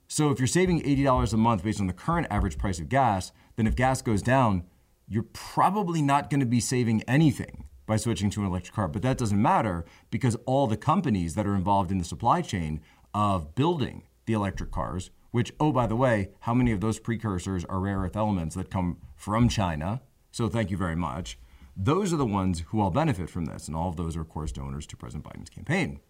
So 0.09 0.31
if 0.31 0.38
you're 0.38 0.47
saving 0.47 0.81
$80 0.83 1.35
a 1.35 1.37
month 1.37 1.62
based 1.62 1.81
on 1.81 1.87
the 1.87 1.93
current 1.93 2.26
average 2.31 2.57
price 2.57 2.81
of 2.81 2.88
gas, 2.88 3.31
then 3.57 3.66
if 3.66 3.76
gas 3.76 4.00
goes 4.00 4.23
down, 4.23 4.64
you're 5.09 5.27
probably 5.33 6.03
not 6.03 6.31
going 6.31 6.41
to 6.41 6.47
be 6.47 6.61
saving 6.61 7.03
anything 7.03 7.65
by 7.87 7.97
switching 7.97 8.29
to 8.31 8.41
an 8.41 8.47
electric 8.47 8.75
car. 8.75 8.88
But 8.88 9.03
that 9.03 9.19
doesn't 9.19 9.41
matter 9.41 9.85
because 10.11 10.37
all 10.45 10.67
the 10.67 10.77
companies 10.77 11.35
that 11.35 11.47
are 11.47 11.55
involved 11.55 11.91
in 11.91 11.99
the 11.99 12.05
supply 12.05 12.43
chain 12.43 12.81
of 13.15 13.55
building 13.55 14.03
the 14.27 14.35
electric 14.35 14.71
cars, 14.71 15.11
which, 15.31 15.53
oh, 15.59 15.73
by 15.73 15.87
the 15.87 15.97
way, 15.97 16.29
how 16.41 16.53
many 16.53 16.71
of 16.71 16.81
those 16.81 16.99
precursors 16.99 17.65
are 17.65 17.81
rare 17.81 18.00
earth 18.00 18.17
elements 18.17 18.55
that 18.55 18.71
come 18.71 18.99
from 19.17 19.49
China? 19.49 20.03
So 20.31 20.49
thank 20.49 20.71
you 20.71 20.77
very 20.77 20.97
much. 20.97 21.38
Those 21.75 22.12
are 22.12 22.17
the 22.17 22.27
ones 22.27 22.65
who 22.69 22.81
all 22.81 22.91
benefit 22.91 23.31
from 23.31 23.47
this. 23.47 23.67
And 23.67 23.77
all 23.77 23.88
of 23.88 23.97
those 23.97 24.17
are, 24.17 24.21
of 24.21 24.29
course, 24.29 24.53
donors 24.53 24.87
to 24.88 24.97
President 24.97 25.25
Biden's 25.25 25.50
campaign. 25.50 26.00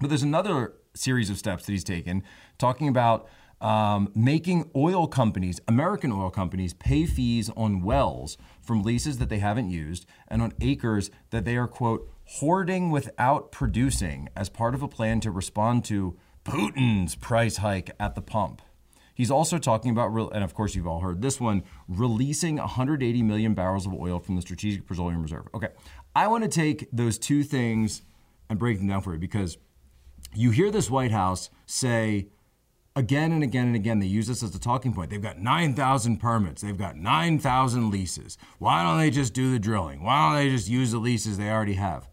But 0.00 0.08
there's 0.08 0.22
another 0.22 0.74
series 0.94 1.30
of 1.30 1.38
steps 1.38 1.64
that 1.64 1.72
he's 1.72 1.84
taken 1.84 2.22
talking 2.58 2.88
about 2.88 3.28
um, 3.60 4.10
making 4.14 4.70
oil 4.74 5.06
companies, 5.06 5.60
American 5.68 6.12
oil 6.12 6.30
companies, 6.30 6.72
pay 6.74 7.06
fees 7.06 7.50
on 7.56 7.82
wells 7.82 8.38
from 8.60 8.82
leases 8.82 9.18
that 9.18 9.28
they 9.28 9.38
haven't 9.38 9.70
used 9.70 10.06
and 10.28 10.40
on 10.40 10.52
acres 10.60 11.10
that 11.30 11.44
they 11.44 11.56
are, 11.56 11.68
quote, 11.68 12.10
hoarding 12.24 12.90
without 12.90 13.52
producing 13.52 14.28
as 14.36 14.48
part 14.48 14.74
of 14.74 14.82
a 14.82 14.88
plan 14.88 15.20
to 15.20 15.30
respond 15.30 15.84
to 15.84 16.16
Putin's 16.44 17.14
price 17.16 17.58
hike 17.58 17.90
at 17.98 18.14
the 18.14 18.22
pump. 18.22 18.62
He's 19.14 19.30
also 19.30 19.58
talking 19.58 19.90
about, 19.90 20.16
and 20.32 20.42
of 20.42 20.54
course 20.54 20.74
you've 20.74 20.86
all 20.86 21.00
heard 21.00 21.20
this 21.20 21.38
one, 21.38 21.62
releasing 21.88 22.56
180 22.56 23.22
million 23.22 23.52
barrels 23.52 23.86
of 23.86 23.92
oil 23.92 24.18
from 24.18 24.36
the 24.36 24.42
Strategic 24.42 24.86
Petroleum 24.86 25.20
Reserve. 25.20 25.46
Okay, 25.52 25.68
I 26.14 26.26
want 26.28 26.44
to 26.44 26.48
take 26.48 26.88
those 26.90 27.18
two 27.18 27.42
things 27.42 28.00
and 28.48 28.58
break 28.58 28.78
them 28.78 28.88
down 28.88 29.02
for 29.02 29.12
you 29.12 29.18
because 29.18 29.58
you 30.34 30.50
hear 30.52 30.70
this 30.70 30.88
White 30.88 31.10
House 31.10 31.50
say, 31.66 32.28
again 33.00 33.32
and 33.32 33.42
again 33.42 33.66
and 33.66 33.74
again, 33.74 33.98
they 33.98 34.06
use 34.06 34.28
this 34.28 34.42
as 34.42 34.54
a 34.54 34.60
talking 34.60 34.94
point. 34.94 35.10
They've 35.10 35.20
got 35.20 35.38
9,000 35.38 36.18
permits, 36.18 36.62
they've 36.62 36.78
got 36.78 36.96
9,000 36.96 37.90
leases. 37.90 38.38
Why 38.58 38.84
don't 38.84 38.98
they 38.98 39.10
just 39.10 39.34
do 39.34 39.50
the 39.50 39.58
drilling? 39.58 40.04
Why 40.04 40.28
don't 40.28 40.44
they 40.44 40.50
just 40.50 40.68
use 40.68 40.92
the 40.92 40.98
leases 40.98 41.38
they 41.38 41.50
already 41.50 41.74
have? 41.74 42.08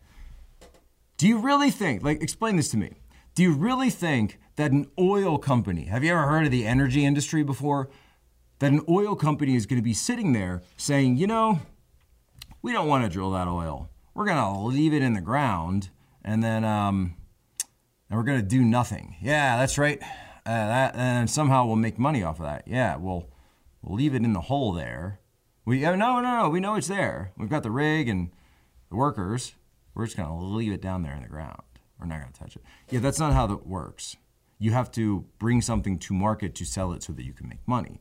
Do 1.17 1.27
you 1.27 1.39
really 1.39 1.69
think, 1.69 2.03
like, 2.03 2.23
explain 2.23 2.55
this 2.55 2.69
to 2.69 2.77
me. 2.77 3.01
Do 3.35 3.43
you 3.43 3.53
really 3.53 3.89
think 3.89 4.39
that 4.55 4.71
an 4.71 4.87
oil 4.97 5.37
company, 5.37 5.85
have 5.85 6.03
you 6.03 6.11
ever 6.11 6.27
heard 6.27 6.45
of 6.45 6.51
the 6.51 6.65
energy 6.65 7.05
industry 7.05 7.43
before? 7.43 7.89
That 8.59 8.71
an 8.71 8.81
oil 8.89 9.15
company 9.15 9.55
is 9.55 9.67
going 9.67 9.79
to 9.79 9.83
be 9.83 9.93
sitting 9.93 10.33
there 10.33 10.63
saying, 10.77 11.17
you 11.17 11.27
know, 11.27 11.59
we 12.63 12.71
don't 12.71 12.87
want 12.87 13.03
to 13.03 13.09
drill 13.09 13.31
that 13.31 13.47
oil. 13.47 13.89
We're 14.15 14.25
going 14.25 14.37
to 14.37 14.59
leave 14.59 14.93
it 14.93 15.03
in 15.03 15.13
the 15.13 15.21
ground 15.21 15.89
and 16.23 16.43
then 16.43 16.65
um, 16.65 17.15
and 18.09 18.17
we're 18.17 18.25
going 18.25 18.39
to 18.39 18.45
do 18.45 18.61
nothing. 18.61 19.15
Yeah, 19.21 19.57
that's 19.57 19.77
right. 19.77 20.01
Uh, 20.47 20.67
that, 20.67 20.95
and 20.95 21.29
somehow 21.29 21.65
we'll 21.65 21.75
make 21.75 21.99
money 21.99 22.23
off 22.23 22.39
of 22.39 22.45
that. 22.45 22.63
Yeah, 22.65 22.95
we'll, 22.95 23.29
we'll 23.81 23.97
leave 23.97 24.15
it 24.15 24.23
in 24.23 24.31
the 24.31 24.41
hole 24.41 24.71
there. 24.71 25.19
We, 25.65 25.83
uh, 25.83 25.97
no, 25.97 26.21
no, 26.21 26.43
no, 26.43 26.49
we 26.49 26.61
know 26.61 26.75
it's 26.75 26.87
there. 26.87 27.33
We've 27.37 27.49
got 27.49 27.63
the 27.63 27.71
rig 27.71 28.07
and 28.07 28.31
the 28.89 28.95
workers. 28.95 29.55
We're 29.93 30.05
just 30.05 30.15
to 30.15 30.33
leave 30.33 30.71
it 30.71 30.81
down 30.81 31.03
there 31.03 31.13
in 31.13 31.21
the 31.21 31.27
ground. 31.27 31.61
We're 31.99 32.05
not 32.05 32.33
to 32.33 32.39
touch 32.39 32.55
it. 32.55 32.63
Yeah, 32.89 33.01
that's 33.01 33.19
not 33.19 33.33
how 33.33 33.45
that 33.47 33.67
works. 33.67 34.15
You 34.57 34.71
have 34.71 34.89
to 34.91 35.25
bring 35.37 35.61
something 35.61 35.99
to 35.99 36.13
market 36.13 36.55
to 36.55 36.65
sell 36.65 36.93
it 36.93 37.03
so 37.03 37.11
that 37.11 37.25
you 37.25 37.33
can 37.33 37.49
make 37.49 37.67
money. 37.67 37.99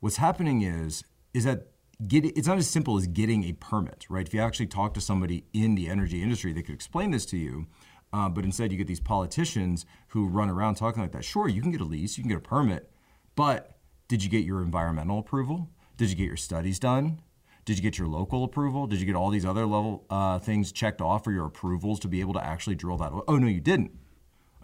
What's 0.00 0.16
happening 0.16 0.62
is 0.62 1.04
is 1.34 1.44
that 1.44 1.68
get, 2.06 2.24
it's 2.24 2.48
not 2.48 2.58
as 2.58 2.68
simple 2.68 2.96
as 2.96 3.06
getting 3.06 3.44
a 3.44 3.52
permit, 3.52 4.06
right? 4.08 4.26
If 4.26 4.32
you 4.32 4.40
actually 4.40 4.66
talk 4.66 4.94
to 4.94 5.00
somebody 5.00 5.44
in 5.52 5.74
the 5.74 5.88
energy 5.88 6.22
industry, 6.22 6.52
they 6.52 6.62
could 6.62 6.74
explain 6.74 7.10
this 7.10 7.26
to 7.26 7.36
you. 7.36 7.66
Uh, 8.12 8.28
but 8.28 8.44
instead, 8.44 8.72
you 8.72 8.78
get 8.78 8.86
these 8.86 9.00
politicians 9.00 9.86
who 10.08 10.26
run 10.26 10.50
around 10.50 10.74
talking 10.74 11.02
like 11.02 11.12
that. 11.12 11.24
Sure, 11.24 11.48
you 11.48 11.62
can 11.62 11.70
get 11.70 11.80
a 11.80 11.84
lease, 11.84 12.18
you 12.18 12.24
can 12.24 12.28
get 12.28 12.38
a 12.38 12.40
permit, 12.40 12.90
but 13.36 13.76
did 14.08 14.24
you 14.24 14.30
get 14.30 14.44
your 14.44 14.62
environmental 14.62 15.20
approval? 15.20 15.70
Did 15.96 16.10
you 16.10 16.16
get 16.16 16.26
your 16.26 16.36
studies 16.36 16.78
done? 16.78 17.22
Did 17.64 17.76
you 17.76 17.82
get 17.82 17.98
your 17.98 18.08
local 18.08 18.42
approval? 18.42 18.86
Did 18.86 19.00
you 19.00 19.06
get 19.06 19.14
all 19.14 19.30
these 19.30 19.44
other 19.44 19.66
level 19.66 20.04
uh, 20.10 20.38
things 20.38 20.72
checked 20.72 21.00
off 21.00 21.22
for 21.22 21.30
your 21.30 21.46
approvals 21.46 22.00
to 22.00 22.08
be 22.08 22.20
able 22.20 22.32
to 22.32 22.44
actually 22.44 22.74
drill 22.74 22.96
that? 22.96 23.12
Oh 23.28 23.36
no, 23.36 23.46
you 23.46 23.60
didn't. 23.60 23.92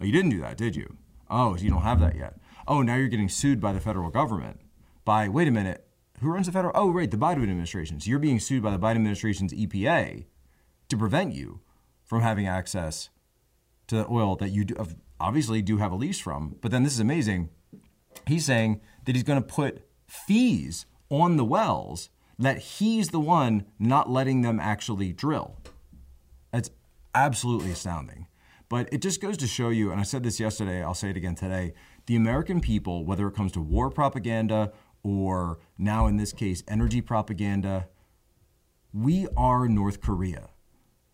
Oh, 0.01 0.03
you 0.03 0.11
didn't 0.11 0.31
do 0.31 0.41
that, 0.41 0.57
did 0.57 0.75
you? 0.75 0.97
Oh, 1.29 1.55
you 1.55 1.69
don't 1.69 1.83
have 1.83 1.99
that 2.01 2.15
yet. 2.15 2.35
Oh, 2.67 2.81
now 2.81 2.95
you're 2.95 3.07
getting 3.07 3.29
sued 3.29 3.61
by 3.61 3.71
the 3.71 3.79
federal 3.79 4.09
government. 4.09 4.59
By 5.05 5.29
wait 5.29 5.47
a 5.47 5.51
minute, 5.51 5.87
who 6.19 6.29
runs 6.29 6.47
the 6.47 6.51
federal? 6.51 6.73
Oh, 6.75 6.89
right, 6.89 7.09
the 7.09 7.17
Biden 7.17 7.43
administration. 7.43 7.99
So 7.99 8.09
you're 8.09 8.19
being 8.19 8.39
sued 8.39 8.63
by 8.63 8.71
the 8.71 8.79
Biden 8.79 8.95
administration's 8.95 9.53
EPA 9.53 10.25
to 10.89 10.97
prevent 10.97 11.33
you 11.33 11.61
from 12.03 12.21
having 12.21 12.47
access 12.47 13.09
to 13.87 13.95
the 13.95 14.07
oil 14.09 14.35
that 14.37 14.49
you 14.49 14.65
do, 14.65 14.75
obviously 15.19 15.61
do 15.61 15.77
have 15.77 15.91
a 15.91 15.95
lease 15.95 16.19
from. 16.19 16.57
But 16.61 16.71
then 16.71 16.83
this 16.83 16.93
is 16.93 16.99
amazing. 16.99 17.49
He's 18.27 18.45
saying 18.45 18.81
that 19.05 19.15
he's 19.15 19.23
going 19.23 19.41
to 19.41 19.47
put 19.47 19.87
fees 20.07 20.85
on 21.09 21.37
the 21.37 21.45
wells 21.45 22.09
that 22.39 22.59
he's 22.59 23.09
the 23.09 23.19
one 23.19 23.65
not 23.79 24.09
letting 24.09 24.41
them 24.41 24.59
actually 24.59 25.11
drill. 25.11 25.57
That's 26.51 26.69
absolutely 27.15 27.71
astounding. 27.71 28.27
But 28.69 28.89
it 28.91 29.01
just 29.01 29.21
goes 29.21 29.37
to 29.37 29.47
show 29.47 29.69
you, 29.69 29.91
and 29.91 29.99
I 29.99 30.03
said 30.03 30.23
this 30.23 30.39
yesterday, 30.39 30.83
I'll 30.83 30.93
say 30.93 31.09
it 31.09 31.17
again 31.17 31.35
today 31.35 31.73
the 32.05 32.15
American 32.15 32.61
people, 32.61 33.05
whether 33.05 33.27
it 33.27 33.35
comes 33.35 33.51
to 33.53 33.61
war 33.61 33.89
propaganda 33.89 34.71
or 35.03 35.59
now 35.77 36.07
in 36.07 36.17
this 36.17 36.31
case, 36.31 36.63
energy 36.67 37.01
propaganda, 37.01 37.87
we 38.93 39.27
are 39.35 39.67
North 39.67 39.99
Korea. 39.99 40.49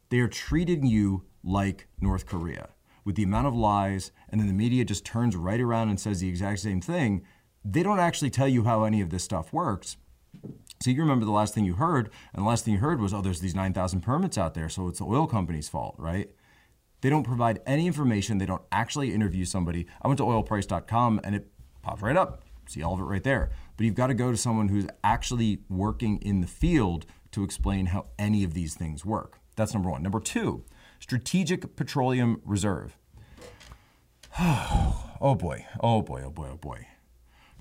They 0.10 0.20
are 0.20 0.28
treating 0.28 0.86
you 0.86 1.26
like 1.44 1.88
North 2.00 2.26
Korea 2.26 2.70
with 3.06 3.16
the 3.16 3.24
amount 3.24 3.48
of 3.48 3.56
lies, 3.56 4.12
and 4.30 4.40
then 4.40 4.48
the 4.48 4.54
media 4.54 4.86
just 4.86 5.06
turns 5.06 5.36
right 5.36 5.60
around 5.60 5.90
and 5.90 6.00
says 6.00 6.20
the 6.20 6.30
exact 6.30 6.60
same 6.60 6.80
thing. 6.80 7.24
They 7.66 7.84
don't 7.84 8.00
actually 8.00 8.30
tell 8.30 8.48
you 8.48 8.64
how 8.64 8.84
any 8.84 9.02
of 9.02 9.10
this 9.10 9.24
stuff 9.24 9.52
works. 9.52 9.98
So 10.82 10.90
you 10.90 11.02
remember 11.02 11.26
the 11.26 11.32
last 11.32 11.54
thing 11.54 11.66
you 11.66 11.76
heard, 11.76 12.10
and 12.34 12.44
the 12.44 12.48
last 12.48 12.66
thing 12.66 12.76
you 12.76 12.80
heard 12.80 13.00
was, 13.00 13.14
oh, 13.14 13.22
there's 13.22 13.40
these 13.40 13.56
9,000 13.56 14.02
permits 14.02 14.38
out 14.38 14.54
there, 14.54 14.70
so 14.70 14.88
it's 14.88 15.00
the 15.00 15.06
oil 15.06 15.28
company's 15.28 15.70
fault, 15.70 15.96
right? 15.98 16.30
They 17.02 17.10
don't 17.10 17.24
provide 17.24 17.60
any 17.66 17.86
information. 17.86 18.38
They 18.38 18.46
don't 18.46 18.64
actually 18.72 19.14
interview 19.14 19.44
somebody. 19.44 19.88
I 20.02 20.08
went 20.08 20.18
to 20.20 20.24
oilprice.com 20.24 21.20
and 21.24 21.36
it 21.36 21.52
pops 21.82 22.02
right 22.02 22.16
up. 22.16 22.44
See 22.66 22.82
all 22.82 22.94
of 22.94 23.02
it 23.02 23.04
right 23.04 23.24
there. 23.24 23.52
But 23.76 23.86
you've 23.86 23.96
got 23.96 24.08
to 24.08 24.14
go 24.14 24.32
to 24.32 24.38
someone 24.38 24.70
who's 24.70 24.88
actually 25.04 25.60
working 25.68 26.18
in 26.22 26.40
the 26.40 26.48
field 26.48 27.06
to 27.32 27.44
explain 27.44 27.88
how 27.88 28.06
any 28.18 28.46
of 28.46 28.54
these 28.54 28.76
things 28.76 29.04
work. 29.04 29.40
That's 29.58 29.74
number 29.74 29.90
one. 29.90 30.02
Number 30.02 30.22
two, 30.22 30.64
Strategic 31.04 31.76
Petroleum 31.76 32.40
Reserve. 32.46 32.98
oh 34.40 35.36
boy, 35.38 35.66
oh 35.82 36.02
boy, 36.02 36.22
oh 36.24 36.30
boy, 36.30 36.48
oh 36.54 36.56
boy. 36.56 36.88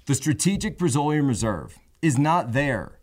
The 0.06 0.14
Strategic 0.14 0.78
Petroleum 0.78 1.26
Reserve 1.26 1.80
is 2.00 2.16
not 2.16 2.52
there 2.52 3.00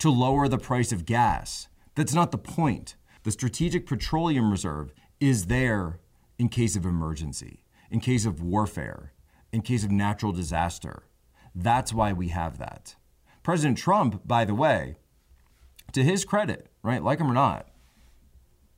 to 0.00 0.10
lower 0.10 0.46
the 0.46 0.58
price 0.58 0.92
of 0.92 1.06
gas. 1.06 1.68
That's 1.94 2.12
not 2.12 2.32
the 2.32 2.36
point. 2.36 2.96
The 3.22 3.30
Strategic 3.30 3.86
Petroleum 3.86 4.50
Reserve 4.50 4.92
is 5.20 5.46
there 5.46 6.00
in 6.38 6.50
case 6.50 6.76
of 6.76 6.84
emergency, 6.84 7.64
in 7.90 8.00
case 8.00 8.26
of 8.26 8.42
warfare, 8.42 9.14
in 9.54 9.62
case 9.62 9.84
of 9.84 9.90
natural 9.90 10.32
disaster. 10.32 11.04
That's 11.54 11.94
why 11.94 12.12
we 12.12 12.28
have 12.28 12.58
that. 12.58 12.94
President 13.42 13.78
Trump, 13.78 14.28
by 14.28 14.44
the 14.44 14.54
way, 14.54 14.96
to 15.92 16.04
his 16.04 16.26
credit, 16.26 16.66
right, 16.82 17.02
like 17.02 17.20
him 17.20 17.30
or 17.30 17.34
not, 17.34 17.70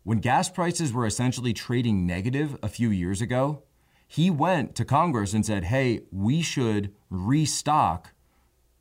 when 0.02 0.18
gas 0.18 0.48
prices 0.48 0.92
were 0.92 1.06
essentially 1.06 1.52
trading 1.52 2.06
negative 2.06 2.56
a 2.62 2.68
few 2.68 2.90
years 2.90 3.20
ago, 3.20 3.62
he 4.06 4.30
went 4.30 4.74
to 4.74 4.84
Congress 4.84 5.34
and 5.34 5.44
said, 5.44 5.64
hey, 5.64 6.00
we 6.10 6.42
should 6.42 6.92
restock 7.10 8.12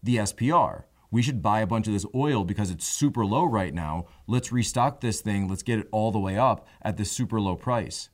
the 0.01 0.17
SPR. 0.17 0.83
We 1.11 1.21
should 1.21 1.41
buy 1.41 1.61
a 1.61 1.67
bunch 1.67 1.87
of 1.87 1.93
this 1.93 2.05
oil 2.15 2.43
because 2.43 2.71
it's 2.71 2.87
super 2.87 3.25
low 3.25 3.45
right 3.45 3.73
now. 3.73 4.05
Let's 4.27 4.51
restock 4.51 5.01
this 5.01 5.21
thing. 5.21 5.47
Let's 5.47 5.63
get 5.63 5.79
it 5.79 5.87
all 5.91 6.11
the 6.11 6.19
way 6.19 6.37
up 6.37 6.67
at 6.81 6.97
this 6.97 7.11
super 7.11 7.39
low 7.39 7.55
price. 7.55 8.09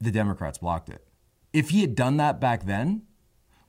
The 0.00 0.10
Democrats 0.10 0.58
blocked 0.58 0.88
it. 0.88 1.06
If 1.52 1.70
he 1.70 1.82
had 1.82 1.94
done 1.94 2.16
that 2.16 2.40
back 2.40 2.64
then, 2.64 3.02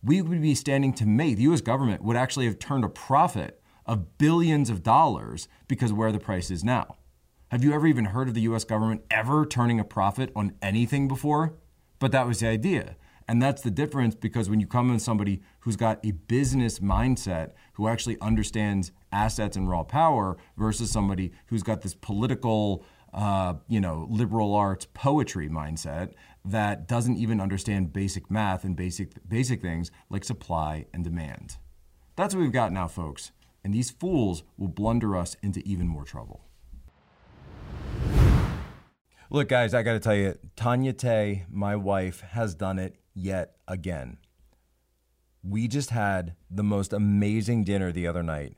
we 0.03 0.21
would 0.21 0.41
be 0.41 0.55
standing 0.55 0.93
to 0.93 1.05
make 1.05 1.37
the 1.37 1.43
US 1.43 1.61
government 1.61 2.03
would 2.03 2.15
actually 2.15 2.45
have 2.45 2.59
turned 2.59 2.83
a 2.83 2.89
profit 2.89 3.61
of 3.85 4.17
billions 4.17 4.69
of 4.69 4.83
dollars 4.83 5.47
because 5.67 5.91
of 5.91 5.97
where 5.97 6.11
the 6.11 6.19
price 6.19 6.49
is 6.49 6.63
now. 6.63 6.97
Have 7.55 7.63
you 7.63 7.71
ever 7.71 7.87
even 7.87 8.03
heard 8.03 8.27
of 8.27 8.33
the 8.33 8.41
US 8.41 8.65
government 8.65 9.05
ever 9.09 9.45
turning 9.45 9.79
a 9.79 9.85
profit 9.85 10.29
on 10.35 10.55
anything 10.61 11.07
before? 11.07 11.53
But 11.99 12.11
that 12.11 12.27
was 12.27 12.41
the 12.41 12.47
idea. 12.47 12.97
And 13.29 13.41
that's 13.41 13.61
the 13.61 13.71
difference 13.71 14.13
because 14.13 14.49
when 14.49 14.59
you 14.59 14.67
come 14.67 14.91
in 14.91 14.99
somebody 14.99 15.41
who's 15.61 15.77
got 15.77 16.05
a 16.05 16.11
business 16.11 16.79
mindset, 16.79 17.51
who 17.75 17.87
actually 17.87 18.19
understands 18.19 18.91
assets 19.13 19.55
and 19.55 19.69
raw 19.69 19.83
power, 19.83 20.35
versus 20.57 20.91
somebody 20.91 21.31
who's 21.45 21.63
got 21.63 21.81
this 21.81 21.95
political, 21.95 22.83
uh, 23.13 23.53
you 23.69 23.79
know, 23.79 24.05
liberal 24.09 24.53
arts 24.53 24.85
poetry 24.93 25.47
mindset 25.47 26.11
that 26.43 26.89
doesn't 26.89 27.15
even 27.15 27.39
understand 27.39 27.93
basic 27.93 28.29
math 28.29 28.65
and 28.65 28.75
basic 28.75 29.11
basic 29.29 29.61
things 29.61 29.91
like 30.09 30.25
supply 30.25 30.87
and 30.93 31.05
demand. 31.05 31.55
That's 32.17 32.35
what 32.35 32.41
we've 32.41 32.51
got 32.51 32.73
now, 32.73 32.89
folks. 32.89 33.31
And 33.63 33.73
these 33.73 33.91
fools 33.91 34.43
will 34.57 34.67
blunder 34.67 35.15
us 35.15 35.37
into 35.41 35.61
even 35.65 35.87
more 35.87 36.03
trouble. 36.03 36.41
Look, 39.31 39.49
guys, 39.49 39.73
I 39.73 39.81
got 39.81 39.93
to 39.93 39.99
tell 39.99 40.15
you, 40.15 40.37
Tanya 40.55 40.93
Tay, 40.93 41.45
my 41.49 41.75
wife, 41.75 42.21
has 42.21 42.53
done 42.53 42.77
it 42.77 42.99
yet 43.15 43.55
again. 43.67 44.17
We 45.43 45.67
just 45.67 45.89
had 45.89 46.35
the 46.51 46.63
most 46.63 46.93
amazing 46.93 47.63
dinner 47.63 47.91
the 47.91 48.07
other 48.07 48.21
night 48.21 48.57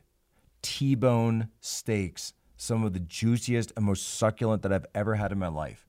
T 0.61 0.95
bone 0.95 1.49
steaks, 1.61 2.33
some 2.57 2.83
of 2.83 2.91
the 2.91 2.99
juiciest 2.99 3.71
and 3.77 3.85
most 3.85 4.17
succulent 4.17 4.61
that 4.63 4.73
I've 4.73 4.85
ever 4.93 5.15
had 5.15 5.31
in 5.31 5.39
my 5.39 5.47
life. 5.47 5.85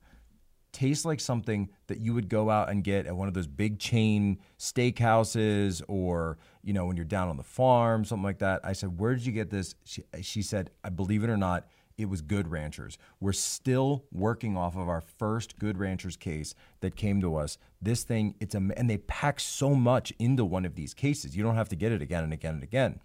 Tastes 0.71 1.03
like 1.03 1.19
something 1.19 1.69
that 1.87 1.99
you 1.99 2.13
would 2.13 2.29
go 2.29 2.49
out 2.49 2.69
and 2.69 2.81
get 2.81 3.05
at 3.05 3.15
one 3.17 3.27
of 3.27 3.33
those 3.33 3.47
big 3.47 3.79
chain 3.79 4.37
steakhouses 4.57 5.81
or, 5.89 6.37
you 6.63 6.71
know, 6.71 6.85
when 6.85 6.95
you're 6.95 7.05
down 7.05 7.27
on 7.27 7.35
the 7.35 7.43
farm, 7.43 8.05
something 8.05 8.23
like 8.23 8.39
that. 8.39 8.61
I 8.63 8.71
said, 8.71 8.97
Where 8.97 9.13
did 9.13 9.25
you 9.25 9.33
get 9.33 9.49
this? 9.49 9.75
She, 9.83 10.03
she 10.21 10.41
said, 10.41 10.69
I 10.85 10.89
believe 10.89 11.23
it 11.25 11.29
or 11.29 11.37
not, 11.37 11.67
it 11.99 12.09
was 12.09 12.21
Good 12.21 12.47
Ranchers. 12.47 12.97
We're 13.19 13.33
still 13.33 14.05
working 14.11 14.55
off 14.55 14.77
of 14.77 14.87
our 14.87 15.01
first 15.01 15.59
Good 15.59 15.77
Ranchers 15.77 16.15
case 16.15 16.55
that 16.79 16.95
came 16.95 17.19
to 17.21 17.35
us. 17.35 17.57
This 17.81 18.03
thing, 18.03 18.35
it's 18.39 18.55
a, 18.55 18.57
and 18.77 18.89
they 18.89 18.97
pack 18.97 19.39
so 19.39 19.75
much 19.75 20.13
into 20.17 20.45
one 20.45 20.65
of 20.65 20.75
these 20.75 20.93
cases. 20.93 21.35
You 21.35 21.43
don't 21.43 21.55
have 21.55 21.69
to 21.69 21.75
get 21.75 21.91
it 21.91 22.01
again 22.01 22.23
and 22.23 22.31
again 22.31 22.53
and 22.55 22.63
again. 22.63 23.01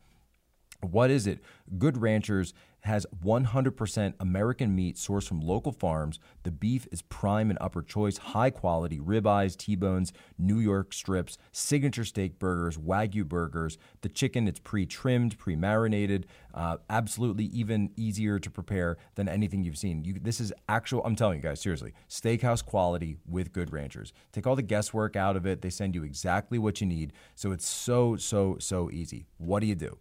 What 0.81 1.11
is 1.11 1.27
it? 1.27 1.41
Good 1.77 1.99
Ranchers 1.99 2.55
has 2.85 3.07
100% 3.25 4.15
American 4.21 4.75
meat 4.75 4.97
sourced 4.97 5.27
from 5.27 5.41
local 5.41 5.73
farms. 5.73 6.19
The 6.43 6.51
beef 6.51 6.87
is 6.93 7.01
prime 7.03 7.49
and 7.49 7.59
upper 7.61 7.83
choice, 7.83 8.19
high 8.19 8.51
quality 8.51 8.99
ribeyes, 8.99 9.57
T-bones, 9.57 10.13
New 10.39 10.59
York 10.59 10.93
strips, 10.93 11.39
signature 11.51 12.05
steak 12.05 12.39
burgers, 12.39 12.77
wagyu 12.77 13.27
burgers. 13.27 13.79
The 14.03 14.11
chicken 14.11 14.47
it's 14.47 14.61
pre-trimmed, 14.61 15.39
pre-marinated, 15.39 16.27
uh, 16.53 16.77
absolutely 16.91 17.47
even 17.47 17.91
easier 17.97 18.39
to 18.39 18.51
prepare 18.51 18.99
than 19.15 19.29
anything 19.29 19.65
you've 19.65 19.79
seen. 19.79 20.05
You, 20.05 20.19
this 20.21 20.39
is 20.39 20.53
actual. 20.69 21.03
I'm 21.05 21.17
telling 21.17 21.37
you 21.37 21.43
guys 21.43 21.61
seriously, 21.61 21.95
steakhouse 22.09 22.63
quality 22.63 23.17
with 23.27 23.53
Good 23.53 23.73
Ranchers. 23.73 24.13
Take 24.33 24.47
all 24.47 24.57
the 24.57 24.63
guesswork 24.63 25.17
out 25.17 25.37
of 25.37 25.47
it. 25.47 25.63
They 25.63 25.71
send 25.71 25.95
you 25.95 26.05
exactly 26.05 26.59
what 26.59 26.81
you 26.83 26.87
need, 26.87 27.13
so 27.35 27.51
it's 27.51 27.67
so 27.67 28.17
so 28.17 28.57
so 28.61 28.91
easy. 28.91 29.27
What 29.39 29.61
do 29.61 29.67
you 29.67 29.75
do? 29.75 29.99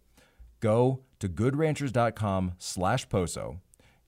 Go 0.64 1.00
to 1.18 1.28
goodranchers.com 1.28 2.54
slash 2.56 3.06
POSO. 3.10 3.60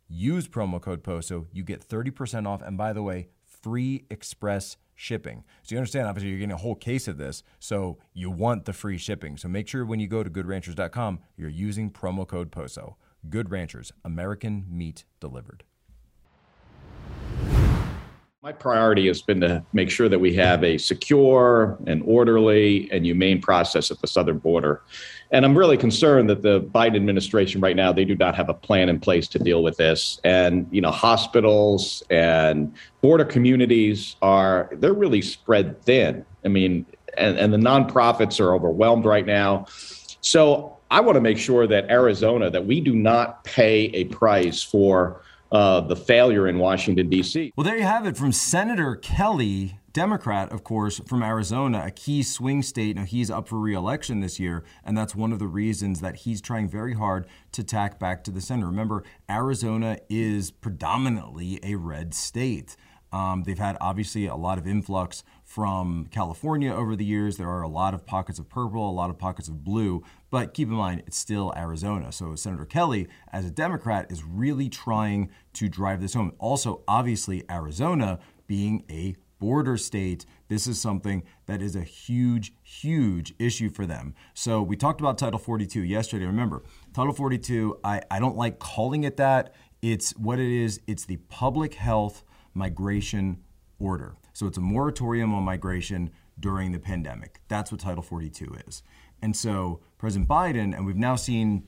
Use 0.08 0.48
promo 0.48 0.80
code 0.80 1.04
POSO. 1.04 1.48
You 1.52 1.62
get 1.62 1.86
30% 1.86 2.46
off. 2.46 2.62
And 2.62 2.78
by 2.78 2.94
the 2.94 3.02
way, 3.02 3.28
free 3.44 4.06
express 4.08 4.78
shipping. 4.94 5.44
So 5.62 5.74
you 5.74 5.78
understand, 5.78 6.08
obviously, 6.08 6.30
you're 6.30 6.38
getting 6.38 6.52
a 6.52 6.56
whole 6.56 6.74
case 6.74 7.08
of 7.08 7.18
this. 7.18 7.42
So 7.58 7.98
you 8.14 8.30
want 8.30 8.64
the 8.64 8.72
free 8.72 8.96
shipping. 8.96 9.36
So 9.36 9.48
make 9.48 9.68
sure 9.68 9.84
when 9.84 10.00
you 10.00 10.08
go 10.08 10.22
to 10.22 10.30
goodranchers.com, 10.30 11.18
you're 11.36 11.50
using 11.50 11.90
promo 11.90 12.26
code 12.26 12.50
POSO. 12.50 12.94
Good 13.28 13.50
Ranchers, 13.50 13.92
American 14.02 14.64
meat 14.66 15.04
delivered. 15.20 15.62
My 18.46 18.52
priority 18.52 19.08
has 19.08 19.22
been 19.22 19.40
to 19.40 19.64
make 19.72 19.90
sure 19.90 20.08
that 20.08 20.20
we 20.20 20.32
have 20.34 20.62
a 20.62 20.78
secure 20.78 21.76
and 21.88 22.00
orderly 22.06 22.88
and 22.92 23.04
humane 23.04 23.42
process 23.42 23.90
at 23.90 24.00
the 24.00 24.06
southern 24.06 24.38
border. 24.38 24.82
And 25.32 25.44
I'm 25.44 25.58
really 25.58 25.76
concerned 25.76 26.30
that 26.30 26.42
the 26.42 26.60
Biden 26.60 26.94
administration 26.94 27.60
right 27.60 27.74
now, 27.74 27.92
they 27.92 28.04
do 28.04 28.14
not 28.14 28.36
have 28.36 28.48
a 28.48 28.54
plan 28.54 28.88
in 28.88 29.00
place 29.00 29.26
to 29.30 29.40
deal 29.40 29.64
with 29.64 29.78
this. 29.78 30.20
And, 30.22 30.68
you 30.70 30.80
know, 30.80 30.92
hospitals 30.92 32.04
and 32.08 32.72
border 33.00 33.24
communities 33.24 34.14
are, 34.22 34.70
they're 34.74 34.94
really 34.94 35.22
spread 35.22 35.82
thin. 35.82 36.24
I 36.44 36.48
mean, 36.48 36.86
and, 37.18 37.36
and 37.36 37.52
the 37.52 37.58
nonprofits 37.58 38.38
are 38.38 38.54
overwhelmed 38.54 39.06
right 39.06 39.26
now. 39.26 39.66
So 40.20 40.76
I 40.92 41.00
want 41.00 41.16
to 41.16 41.20
make 41.20 41.38
sure 41.38 41.66
that 41.66 41.90
Arizona, 41.90 42.48
that 42.50 42.64
we 42.64 42.80
do 42.80 42.94
not 42.94 43.42
pay 43.42 43.86
a 43.86 44.04
price 44.04 44.62
for 44.62 45.20
uh, 45.52 45.80
the 45.80 45.96
failure 45.96 46.48
in 46.48 46.58
Washington, 46.58 47.08
D.C. 47.08 47.52
Well, 47.56 47.64
there 47.64 47.76
you 47.76 47.84
have 47.84 48.06
it 48.06 48.16
from 48.16 48.32
Senator 48.32 48.96
Kelly, 48.96 49.78
Democrat, 49.92 50.50
of 50.52 50.64
course, 50.64 51.00
from 51.06 51.22
Arizona, 51.22 51.84
a 51.86 51.90
key 51.90 52.22
swing 52.22 52.62
state. 52.62 52.96
Now, 52.96 53.04
he's 53.04 53.30
up 53.30 53.48
for 53.48 53.58
reelection 53.58 54.20
this 54.20 54.40
year, 54.40 54.64
and 54.84 54.96
that's 54.96 55.14
one 55.14 55.32
of 55.32 55.38
the 55.38 55.46
reasons 55.46 56.00
that 56.00 56.16
he's 56.16 56.40
trying 56.40 56.68
very 56.68 56.94
hard 56.94 57.26
to 57.52 57.62
tack 57.62 57.98
back 57.98 58.24
to 58.24 58.30
the 58.30 58.40
center. 58.40 58.66
Remember, 58.66 59.04
Arizona 59.30 59.98
is 60.08 60.50
predominantly 60.50 61.60
a 61.62 61.76
red 61.76 62.12
state. 62.12 62.76
Um, 63.12 63.44
they've 63.44 63.58
had 63.58 63.76
obviously 63.80 64.26
a 64.26 64.34
lot 64.34 64.58
of 64.58 64.66
influx 64.66 65.22
from 65.56 66.06
California 66.10 66.70
over 66.70 66.94
the 66.94 67.04
years. 67.06 67.38
There 67.38 67.48
are 67.48 67.62
a 67.62 67.68
lot 67.68 67.94
of 67.94 68.04
pockets 68.04 68.38
of 68.38 68.46
purple, 68.46 68.90
a 68.90 68.92
lot 68.92 69.08
of 69.08 69.18
pockets 69.18 69.48
of 69.48 69.64
blue, 69.64 70.02
but 70.28 70.52
keep 70.52 70.68
in 70.68 70.74
mind, 70.74 71.04
it's 71.06 71.16
still 71.16 71.50
Arizona. 71.56 72.12
So 72.12 72.34
Senator 72.34 72.66
Kelly, 72.66 73.08
as 73.32 73.46
a 73.46 73.50
Democrat, 73.50 74.12
is 74.12 74.22
really 74.22 74.68
trying 74.68 75.30
to 75.54 75.70
drive 75.70 76.02
this 76.02 76.12
home. 76.12 76.32
Also, 76.38 76.82
obviously, 76.86 77.42
Arizona 77.50 78.18
being 78.46 78.84
a 78.90 79.16
border 79.38 79.78
state, 79.78 80.26
this 80.48 80.66
is 80.66 80.78
something 80.78 81.22
that 81.46 81.62
is 81.62 81.74
a 81.74 81.82
huge, 81.82 82.52
huge 82.62 83.32
issue 83.38 83.70
for 83.70 83.86
them. 83.86 84.14
So 84.34 84.60
we 84.60 84.76
talked 84.76 85.00
about 85.00 85.16
Title 85.16 85.38
42 85.38 85.82
yesterday. 85.82 86.26
Remember, 86.26 86.64
Title 86.92 87.14
42, 87.14 87.80
I, 87.82 88.02
I 88.10 88.18
don't 88.18 88.36
like 88.36 88.58
calling 88.58 89.04
it 89.04 89.16
that. 89.16 89.54
It's 89.80 90.10
what 90.18 90.38
it 90.38 90.52
is, 90.52 90.82
it's 90.86 91.06
the 91.06 91.16
public 91.16 91.72
health 91.76 92.24
migration 92.52 93.38
order. 93.78 94.16
So 94.36 94.46
it's 94.46 94.58
a 94.58 94.60
moratorium 94.60 95.32
on 95.32 95.44
migration 95.44 96.10
during 96.38 96.72
the 96.72 96.78
pandemic. 96.78 97.40
That's 97.48 97.72
what 97.72 97.80
Title 97.80 98.02
42 98.02 98.54
is. 98.66 98.82
And 99.22 99.34
so 99.34 99.80
President 99.96 100.28
Biden, 100.28 100.76
and 100.76 100.84
we've 100.84 100.94
now 100.94 101.16
seen 101.16 101.64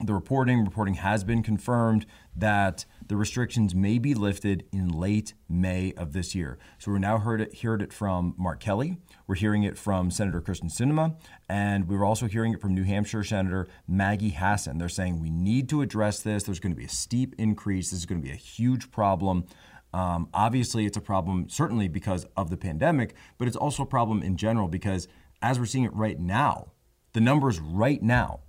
the 0.00 0.14
reporting, 0.14 0.64
reporting 0.64 0.94
has 0.94 1.22
been 1.22 1.42
confirmed 1.42 2.06
that 2.34 2.86
the 3.06 3.16
restrictions 3.16 3.74
may 3.74 3.98
be 3.98 4.14
lifted 4.14 4.64
in 4.72 4.88
late 4.88 5.34
May 5.50 5.92
of 5.98 6.14
this 6.14 6.34
year. 6.34 6.58
So 6.78 6.90
we're 6.90 6.98
now 6.98 7.18
heard 7.18 7.42
it, 7.42 7.60
heard 7.60 7.82
it 7.82 7.92
from 7.92 8.34
Mark 8.38 8.58
Kelly. 8.58 8.96
We're 9.26 9.34
hearing 9.34 9.62
it 9.62 9.76
from 9.76 10.10
Senator 10.10 10.40
Kyrsten 10.40 10.72
Sinema, 10.72 11.16
and 11.46 11.88
we're 11.88 12.06
also 12.06 12.26
hearing 12.26 12.54
it 12.54 12.60
from 12.62 12.74
New 12.74 12.84
Hampshire 12.84 13.22
Senator 13.22 13.68
Maggie 13.86 14.30
Hassan. 14.30 14.78
They're 14.78 14.88
saying 14.88 15.20
we 15.20 15.28
need 15.28 15.68
to 15.68 15.82
address 15.82 16.20
this. 16.20 16.44
There's 16.44 16.58
going 16.58 16.72
to 16.72 16.78
be 16.78 16.86
a 16.86 16.88
steep 16.88 17.34
increase. 17.36 17.90
This 17.90 18.00
is 18.00 18.06
going 18.06 18.22
to 18.22 18.26
be 18.26 18.32
a 18.32 18.36
huge 18.36 18.90
problem. 18.90 19.44
Um, 19.92 20.28
obviously, 20.32 20.86
it's 20.86 20.96
a 20.96 21.02
problem 21.02 21.48
certainly 21.48 21.88
because 21.88 22.26
of 22.36 22.50
the 22.50 22.56
pandemic, 22.56 23.14
but 23.38 23.46
it's 23.46 23.56
also 23.56 23.82
a 23.82 23.86
problem 23.86 24.22
in 24.22 24.36
general 24.36 24.68
because 24.68 25.06
as 25.42 25.58
we're 25.58 25.66
seeing 25.66 25.84
it 25.84 25.94
right 25.94 26.18
now, 26.18 26.72
the 27.12 27.20
numbers 27.20 27.60
right 27.60 28.02
now, 28.02 28.40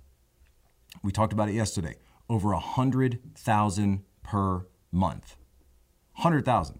we 1.02 1.12
talked 1.12 1.32
about 1.32 1.48
it 1.48 1.54
yesterday, 1.54 1.96
over 2.28 2.50
100,000 2.50 4.04
per 4.22 4.66
month. 4.90 5.36
100,000. 6.16 6.78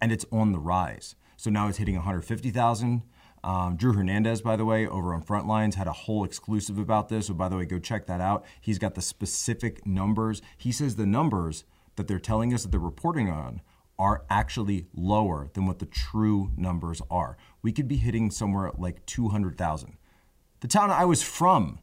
And 0.00 0.10
it's 0.10 0.24
on 0.32 0.52
the 0.52 0.58
rise. 0.58 1.14
So 1.36 1.50
now 1.50 1.68
it's 1.68 1.78
hitting 1.78 1.94
150,000. 1.94 3.02
Um, 3.42 3.76
Drew 3.76 3.92
Hernandez, 3.92 4.42
by 4.42 4.56
the 4.56 4.64
way, 4.64 4.86
over 4.86 5.14
on 5.14 5.22
Frontlines, 5.22 5.74
had 5.74 5.86
a 5.86 5.92
whole 5.92 6.24
exclusive 6.24 6.78
about 6.78 7.08
this. 7.08 7.28
So, 7.28 7.34
by 7.34 7.48
the 7.48 7.56
way, 7.56 7.64
go 7.64 7.78
check 7.78 8.06
that 8.06 8.20
out. 8.20 8.44
He's 8.60 8.78
got 8.78 8.94
the 8.94 9.02
specific 9.02 9.86
numbers. 9.86 10.42
He 10.58 10.72
says 10.72 10.96
the 10.96 11.06
numbers 11.06 11.64
that 11.96 12.06
they're 12.06 12.18
telling 12.18 12.52
us 12.52 12.62
that 12.62 12.70
they're 12.70 12.80
reporting 12.80 13.30
on 13.30 13.62
are 14.00 14.24
actually 14.30 14.86
lower 14.94 15.50
than 15.52 15.66
what 15.66 15.78
the 15.78 15.84
true 15.84 16.50
numbers 16.56 17.02
are. 17.10 17.36
We 17.60 17.70
could 17.70 17.86
be 17.86 17.98
hitting 17.98 18.30
somewhere 18.30 18.72
like 18.78 19.04
200,000. 19.04 19.98
The 20.60 20.68
town 20.68 20.90
I 20.90 21.04
was 21.04 21.22
from, 21.22 21.80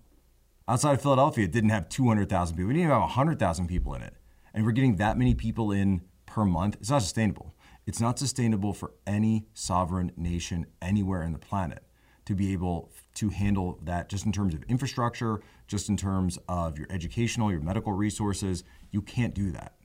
outside 0.67 0.93
of 0.93 1.01
Philadelphia, 1.03 1.47
didn't 1.47 1.69
have 1.69 1.89
200,000 1.89 2.58
people. 2.58 2.69
We 2.69 2.73
didn't 2.73 2.86
even 2.86 2.93
have 2.93 3.01
100,000 3.01 3.67
people 3.67 3.93
in 3.93 4.01
it. 4.01 4.15
And 4.51 4.65
we're 4.65 4.71
getting 4.71 4.95
that 4.95 5.15
many 5.15 5.36
people 5.36 5.71
in 5.71 6.01
per 6.25 6.43
month. 6.43 6.77
It's 6.80 6.89
not 6.89 7.03
sustainable. 7.03 7.53
It's 7.86 8.01
not 8.01 8.17
sustainable 8.17 8.73
for 8.73 8.93
any 9.06 9.45
sovereign 9.53 10.12
nation 10.17 10.65
anywhere 10.82 11.21
in 11.21 11.34
the 11.34 11.39
planet 11.39 11.84
to 12.25 12.34
be 12.34 12.51
able 12.51 12.91
to 13.13 13.30
handle 13.30 13.80
that 13.84 14.10
just 14.10 14.25
in 14.25 14.32
terms 14.32 14.56
of 14.56 14.63
infrastructure, 14.63 15.39
just 15.67 15.88
in 15.88 15.95
terms 15.95 16.39
of 16.49 16.80
your 16.80 16.88
educational, 16.89 17.51
your 17.51 17.62
medical 17.62 17.93
resources. 17.93 18.63
You 18.91 19.03
can't 19.03 19.36
do 19.36 19.51
that. 19.51 19.77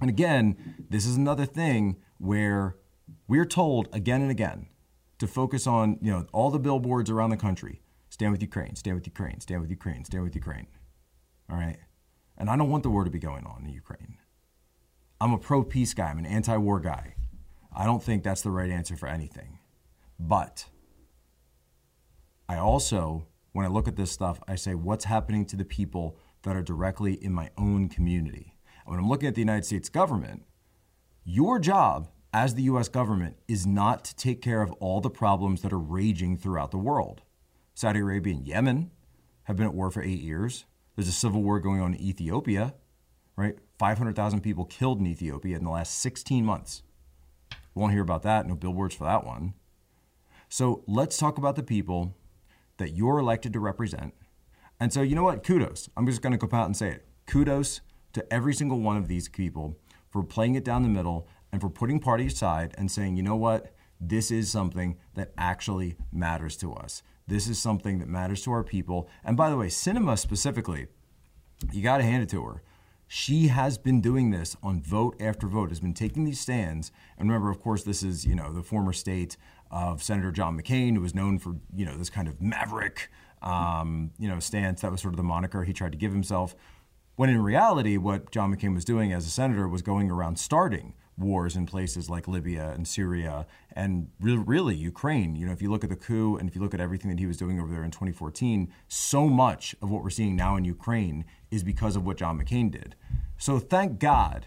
And 0.00 0.10
again, 0.10 0.86
this 0.90 1.06
is 1.06 1.16
another 1.16 1.46
thing 1.46 1.96
where 2.18 2.76
we're 3.28 3.44
told 3.44 3.88
again 3.92 4.22
and 4.22 4.30
again 4.30 4.68
to 5.18 5.26
focus 5.26 5.66
on, 5.66 5.98
you 6.02 6.10
know, 6.10 6.26
all 6.32 6.50
the 6.50 6.58
billboards 6.58 7.10
around 7.10 7.30
the 7.30 7.36
country. 7.36 7.80
Stand 8.10 8.32
with 8.32 8.42
Ukraine, 8.42 8.76
stand 8.76 8.96
with 8.96 9.06
Ukraine, 9.06 9.40
stand 9.40 9.60
with 9.60 9.70
Ukraine, 9.70 10.04
stand 10.04 10.22
with 10.22 10.34
Ukraine. 10.34 10.68
All 11.50 11.56
right? 11.56 11.78
And 12.38 12.48
I 12.48 12.56
don't 12.56 12.70
want 12.70 12.82
the 12.82 12.90
war 12.90 13.04
to 13.04 13.10
be 13.10 13.18
going 13.18 13.44
on 13.44 13.64
in 13.64 13.72
Ukraine. 13.72 14.18
I'm 15.20 15.32
a 15.32 15.38
pro 15.38 15.62
peace 15.62 15.94
guy, 15.94 16.10
I'm 16.10 16.18
an 16.18 16.26
anti 16.26 16.56
war 16.56 16.80
guy. 16.80 17.14
I 17.72 17.84
don't 17.86 18.02
think 18.02 18.22
that's 18.22 18.42
the 18.42 18.50
right 18.50 18.70
answer 18.70 18.96
for 18.96 19.08
anything. 19.08 19.58
But 20.18 20.66
I 22.48 22.56
also, 22.56 23.26
when 23.52 23.64
I 23.64 23.68
look 23.68 23.88
at 23.88 23.96
this 23.96 24.12
stuff, 24.12 24.38
I 24.46 24.54
say, 24.54 24.74
what's 24.74 25.06
happening 25.06 25.44
to 25.46 25.56
the 25.56 25.64
people 25.64 26.16
that 26.42 26.54
are 26.56 26.62
directly 26.62 27.14
in 27.14 27.32
my 27.32 27.50
own 27.56 27.88
community? 27.88 28.53
When 28.84 28.98
I'm 28.98 29.08
looking 29.08 29.28
at 29.28 29.34
the 29.34 29.40
United 29.40 29.64
States 29.64 29.88
government, 29.88 30.44
your 31.24 31.58
job 31.58 32.08
as 32.32 32.54
the 32.54 32.64
US 32.64 32.88
government 32.88 33.36
is 33.48 33.66
not 33.66 34.04
to 34.04 34.16
take 34.16 34.42
care 34.42 34.60
of 34.60 34.72
all 34.72 35.00
the 35.00 35.10
problems 35.10 35.62
that 35.62 35.72
are 35.72 35.78
raging 35.78 36.36
throughout 36.36 36.70
the 36.70 36.78
world. 36.78 37.22
Saudi 37.74 38.00
Arabia 38.00 38.34
and 38.34 38.46
Yemen 38.46 38.90
have 39.44 39.56
been 39.56 39.66
at 39.66 39.74
war 39.74 39.90
for 39.90 40.02
eight 40.02 40.20
years. 40.20 40.64
There's 40.96 41.08
a 41.08 41.12
civil 41.12 41.42
war 41.42 41.60
going 41.60 41.80
on 41.80 41.94
in 41.94 42.00
Ethiopia, 42.00 42.74
right? 43.36 43.56
500,000 43.78 44.40
people 44.40 44.64
killed 44.64 45.00
in 45.00 45.06
Ethiopia 45.06 45.56
in 45.56 45.64
the 45.64 45.70
last 45.70 45.98
16 46.00 46.44
months. 46.44 46.82
Won't 47.74 47.92
hear 47.92 48.02
about 48.02 48.22
that, 48.22 48.46
no 48.46 48.54
billboards 48.54 48.94
for 48.94 49.04
that 49.04 49.24
one. 49.24 49.54
So 50.48 50.84
let's 50.86 51.16
talk 51.16 51.38
about 51.38 51.56
the 51.56 51.62
people 51.62 52.16
that 52.76 52.90
you're 52.90 53.18
elected 53.18 53.52
to 53.54 53.60
represent. 53.60 54.14
And 54.78 54.92
so, 54.92 55.02
you 55.02 55.14
know 55.14 55.24
what? 55.24 55.42
Kudos. 55.42 55.88
I'm 55.96 56.06
just 56.06 56.22
going 56.22 56.36
to 56.36 56.46
go 56.46 56.56
out 56.56 56.66
and 56.66 56.76
say 56.76 56.90
it. 56.90 57.06
Kudos 57.26 57.80
to 58.14 58.32
every 58.32 58.54
single 58.54 58.80
one 58.80 58.96
of 58.96 59.08
these 59.08 59.28
people 59.28 59.78
for 60.10 60.22
playing 60.22 60.54
it 60.54 60.64
down 60.64 60.82
the 60.82 60.88
middle 60.88 61.28
and 61.52 61.60
for 61.60 61.68
putting 61.68 62.00
party 62.00 62.26
aside 62.26 62.74
and 62.78 62.90
saying, 62.90 63.16
you 63.16 63.22
know 63.22 63.36
what? 63.36 63.74
This 64.00 64.30
is 64.30 64.50
something 64.50 64.96
that 65.14 65.32
actually 65.36 65.96
matters 66.12 66.56
to 66.58 66.72
us. 66.72 67.02
This 67.26 67.48
is 67.48 67.58
something 67.58 67.98
that 67.98 68.08
matters 68.08 68.42
to 68.42 68.52
our 68.52 68.64
people. 68.64 69.08
And 69.24 69.36
by 69.36 69.50
the 69.50 69.56
way, 69.56 69.68
Sinema 69.68 70.18
specifically, 70.18 70.88
you 71.72 71.82
got 71.82 71.98
to 71.98 72.04
hand 72.04 72.22
it 72.22 72.28
to 72.30 72.44
her. 72.44 72.62
She 73.06 73.48
has 73.48 73.78
been 73.78 74.00
doing 74.00 74.30
this 74.30 74.56
on 74.62 74.82
vote 74.82 75.16
after 75.20 75.46
vote, 75.46 75.68
has 75.68 75.80
been 75.80 75.94
taking 75.94 76.24
these 76.24 76.40
stands. 76.40 76.90
And 77.18 77.28
remember, 77.28 77.50
of 77.50 77.60
course, 77.60 77.84
this 77.84 78.02
is, 78.02 78.24
you 78.24 78.34
know, 78.34 78.52
the 78.52 78.62
former 78.62 78.92
state 78.92 79.36
of 79.70 80.02
Senator 80.02 80.32
John 80.32 80.58
McCain, 80.58 80.94
who 80.94 81.00
was 81.00 81.14
known 81.14 81.38
for, 81.38 81.56
you 81.74 81.84
know, 81.84 81.96
this 81.96 82.10
kind 82.10 82.28
of 82.28 82.40
maverick 82.40 83.10
um, 83.44 84.10
you 84.18 84.28
know, 84.28 84.40
stance. 84.40 84.80
That 84.80 84.90
was 84.90 85.02
sort 85.02 85.14
of 85.14 85.18
the 85.18 85.22
moniker 85.22 85.62
he 85.64 85.72
tried 85.72 85.92
to 85.92 85.98
give 85.98 86.12
himself. 86.12 86.56
When 87.16 87.30
in 87.30 87.42
reality, 87.42 87.96
what 87.96 88.32
John 88.32 88.54
McCain 88.54 88.74
was 88.74 88.84
doing 88.84 89.12
as 89.12 89.24
a 89.24 89.30
senator 89.30 89.68
was 89.68 89.82
going 89.82 90.10
around 90.10 90.38
starting 90.38 90.94
wars 91.16 91.54
in 91.54 91.64
places 91.64 92.10
like 92.10 92.26
Libya 92.26 92.70
and 92.70 92.88
Syria 92.88 93.46
and 93.72 94.08
re- 94.20 94.36
really 94.36 94.74
Ukraine. 94.74 95.36
You 95.36 95.46
know, 95.46 95.52
if 95.52 95.62
you 95.62 95.70
look 95.70 95.84
at 95.84 95.90
the 95.90 95.96
coup 95.96 96.36
and 96.36 96.48
if 96.48 96.56
you 96.56 96.60
look 96.60 96.74
at 96.74 96.80
everything 96.80 97.10
that 97.10 97.20
he 97.20 97.26
was 97.26 97.36
doing 97.36 97.60
over 97.60 97.70
there 97.70 97.84
in 97.84 97.92
2014, 97.92 98.72
so 98.88 99.28
much 99.28 99.76
of 99.80 99.90
what 99.90 100.02
we're 100.02 100.10
seeing 100.10 100.34
now 100.34 100.56
in 100.56 100.64
Ukraine 100.64 101.24
is 101.52 101.62
because 101.62 101.94
of 101.94 102.04
what 102.04 102.16
John 102.16 102.36
McCain 102.36 102.68
did. 102.68 102.96
So 103.38 103.60
thank 103.60 104.00
God 104.00 104.46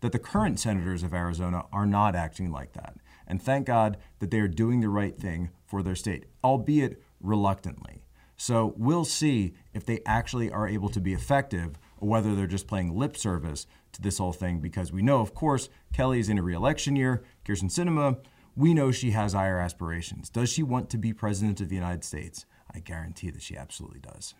that 0.00 0.12
the 0.12 0.18
current 0.18 0.60
senators 0.60 1.02
of 1.02 1.14
Arizona 1.14 1.64
are 1.72 1.86
not 1.86 2.14
acting 2.14 2.50
like 2.50 2.74
that. 2.74 2.96
And 3.26 3.40
thank 3.40 3.66
God 3.66 3.96
that 4.18 4.30
they 4.30 4.40
are 4.40 4.48
doing 4.48 4.80
the 4.80 4.88
right 4.90 5.16
thing 5.16 5.50
for 5.64 5.82
their 5.82 5.94
state, 5.94 6.26
albeit 6.44 7.02
reluctantly. 7.20 8.02
So 8.36 8.74
we'll 8.76 9.04
see 9.04 9.54
if 9.72 9.86
they 9.86 10.00
actually 10.04 10.50
are 10.50 10.68
able 10.68 10.88
to 10.90 11.00
be 11.00 11.14
effective 11.14 11.78
or 12.02 12.08
whether 12.08 12.34
they're 12.34 12.48
just 12.48 12.66
playing 12.66 12.98
lip 12.98 13.16
service 13.16 13.66
to 13.92 14.02
this 14.02 14.18
whole 14.18 14.32
thing 14.32 14.58
because 14.58 14.92
we 14.92 15.02
know, 15.02 15.20
of 15.20 15.34
course, 15.34 15.68
Kelly 15.92 16.18
is 16.18 16.28
in 16.28 16.36
a 16.36 16.42
reelection 16.42 16.96
year. 16.96 17.22
Kyrsten 17.46 17.70
Sinema, 17.70 18.18
we 18.56 18.74
know 18.74 18.90
she 18.90 19.12
has 19.12 19.34
higher 19.34 19.60
aspirations. 19.60 20.28
Does 20.28 20.52
she 20.52 20.64
want 20.64 20.90
to 20.90 20.98
be 20.98 21.12
president 21.12 21.60
of 21.60 21.68
the 21.68 21.76
United 21.76 22.02
States? 22.02 22.44
I 22.74 22.80
guarantee 22.80 23.30
that 23.30 23.40
she 23.40 23.56
absolutely 23.56 24.00
does. 24.00 24.34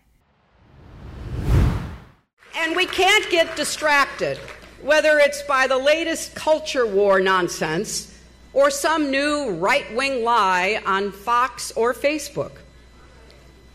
And 2.57 2.75
we 2.75 2.85
can't 2.87 3.31
get 3.31 3.55
distracted, 3.55 4.38
whether 4.83 5.18
it's 5.20 5.42
by 5.42 5.68
the 5.68 5.79
latest 5.79 6.35
culture 6.35 6.87
war 6.87 7.20
nonsense 7.20 8.18
or 8.53 8.70
some 8.70 9.11
new 9.11 9.53
right 9.53 9.94
wing 9.94 10.25
lie 10.25 10.83
on 10.85 11.12
Fox 11.12 11.70
or 11.72 11.94
Facebook. 11.94 12.53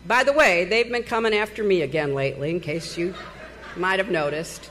By 0.06 0.24
the 0.24 0.32
way, 0.34 0.66
they've 0.66 0.90
been 0.90 1.02
coming 1.04 1.34
after 1.34 1.64
me 1.64 1.82
again 1.82 2.14
lately, 2.14 2.50
in 2.50 2.60
case 2.60 2.98
you 2.98 3.14
might 3.76 3.98
have 3.98 4.10
noticed. 4.10 4.70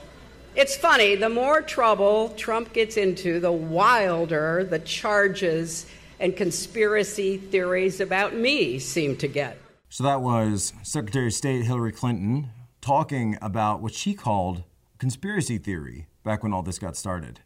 It's 0.56 0.76
funny, 0.76 1.16
the 1.16 1.30
more 1.30 1.62
trouble 1.62 2.30
Trump 2.30 2.74
gets 2.74 2.98
into, 2.98 3.40
the 3.40 3.52
wilder 3.52 4.64
the 4.64 4.80
charges 4.80 5.86
and 6.20 6.36
conspiracy 6.36 7.38
theories 7.38 8.00
about 8.00 8.34
me 8.34 8.80
seem 8.80 9.16
to 9.18 9.28
get. 9.28 9.58
So 9.90 10.04
that 10.04 10.22
was 10.22 10.74
Secretary 10.84 11.28
of 11.28 11.34
State 11.34 11.66
Hillary 11.66 11.92
Clinton 11.92 12.50
talking 12.82 13.38
about 13.42 13.82
what 13.82 13.94
she 13.94 14.14
called 14.14 14.64
conspiracy 14.98 15.58
theory 15.58 16.08
back 16.24 16.42
when 16.42 16.54
all 16.54 16.64
this 16.64 16.80
got 16.80 16.98
started. 16.98 17.42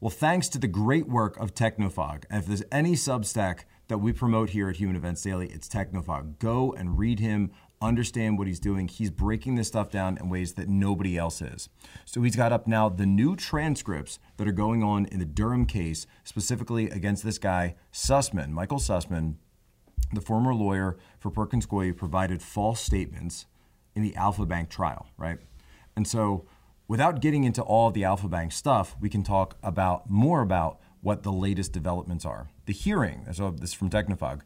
Well, 0.00 0.10
thanks 0.10 0.48
to 0.50 0.58
the 0.58 0.66
great 0.66 1.08
work 1.08 1.36
of 1.38 1.54
Technofog, 1.54 2.24
and 2.28 2.42
if 2.42 2.46
there's 2.46 2.62
any 2.70 2.92
Substack 2.92 3.60
that 3.88 3.98
we 3.98 4.12
promote 4.12 4.50
here 4.50 4.68
at 4.68 4.76
Human 4.76 4.96
Events 4.96 5.22
Daily, 5.22 5.48
it's 5.48 5.68
Technofog. 5.68 6.38
Go 6.38 6.72
and 6.72 6.98
read 6.98 7.20
him 7.20 7.52
understand 7.80 8.38
what 8.38 8.46
he's 8.46 8.60
doing. 8.60 8.88
He's 8.88 9.10
breaking 9.10 9.56
this 9.56 9.68
stuff 9.68 9.90
down 9.90 10.16
in 10.18 10.28
ways 10.28 10.54
that 10.54 10.68
nobody 10.68 11.18
else 11.18 11.42
is. 11.42 11.68
So 12.04 12.22
he's 12.22 12.36
got 12.36 12.52
up 12.52 12.66
now 12.66 12.88
the 12.88 13.06
new 13.06 13.36
transcripts 13.36 14.18
that 14.36 14.48
are 14.48 14.52
going 14.52 14.82
on 14.82 15.06
in 15.06 15.18
the 15.18 15.24
Durham 15.24 15.66
case, 15.66 16.06
specifically 16.24 16.88
against 16.90 17.24
this 17.24 17.38
guy, 17.38 17.74
Sussmann, 17.92 18.50
Michael 18.50 18.78
Sussmann, 18.78 19.34
the 20.12 20.20
former 20.20 20.54
lawyer 20.54 20.96
for 21.18 21.30
Perkins 21.30 21.66
Coie, 21.66 21.96
provided 21.96 22.42
false 22.42 22.80
statements 22.80 23.46
in 23.94 24.02
the 24.02 24.14
Alfa 24.16 24.46
Bank 24.46 24.70
trial, 24.70 25.06
right? 25.16 25.38
And 25.96 26.06
so 26.06 26.46
without 26.88 27.20
getting 27.20 27.44
into 27.44 27.62
all 27.62 27.88
of 27.88 27.94
the 27.94 28.04
Alfa 28.04 28.28
Bank 28.28 28.52
stuff, 28.52 28.96
we 29.00 29.08
can 29.08 29.22
talk 29.22 29.56
about 29.62 30.08
more 30.10 30.40
about 30.40 30.80
what 31.00 31.22
the 31.22 31.32
latest 31.32 31.72
developments 31.72 32.24
are. 32.24 32.48
The 32.66 32.72
hearing, 32.72 33.26
so 33.32 33.50
this 33.50 33.70
is 33.70 33.74
from 33.74 33.90
Technofog, 33.90 34.42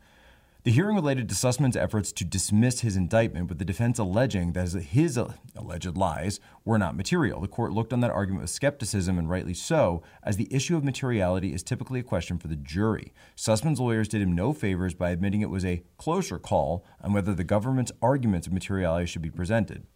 the 0.64 0.72
hearing 0.72 0.96
related 0.96 1.28
to 1.28 1.34
Sussmann's 1.34 1.76
efforts 1.76 2.10
to 2.12 2.24
dismiss 2.24 2.80
his 2.80 2.96
indictment, 2.96 3.48
with 3.48 3.58
the 3.58 3.64
defense 3.64 3.98
alleging 3.98 4.52
that 4.52 4.72
his 4.72 5.16
alleged 5.56 5.96
lies 5.96 6.40
were 6.64 6.78
not 6.78 6.96
material. 6.96 7.40
The 7.40 7.48
court 7.48 7.72
looked 7.72 7.92
on 7.92 8.00
that 8.00 8.10
argument 8.10 8.42
with 8.42 8.50
skepticism, 8.50 9.18
and 9.18 9.30
rightly 9.30 9.54
so, 9.54 10.02
as 10.22 10.36
the 10.36 10.52
issue 10.52 10.76
of 10.76 10.82
materiality 10.82 11.54
is 11.54 11.62
typically 11.62 12.00
a 12.00 12.04
question 12.04 12.38
for 12.38 12.48
the 12.48 12.56
jury. 12.56 13.12
Sussmann's 13.36 13.80
lawyers 13.80 14.08
did 14.08 14.20
him 14.20 14.34
no 14.34 14.52
favors 14.52 14.94
by 14.94 15.10
admitting 15.10 15.42
it 15.42 15.50
was 15.50 15.64
a 15.64 15.84
closer 15.96 16.38
call 16.38 16.84
on 17.00 17.12
whether 17.12 17.34
the 17.34 17.44
government's 17.44 17.92
arguments 18.02 18.48
of 18.48 18.52
materiality 18.52 19.06
should 19.06 19.22
be 19.22 19.30
presented. 19.30 19.86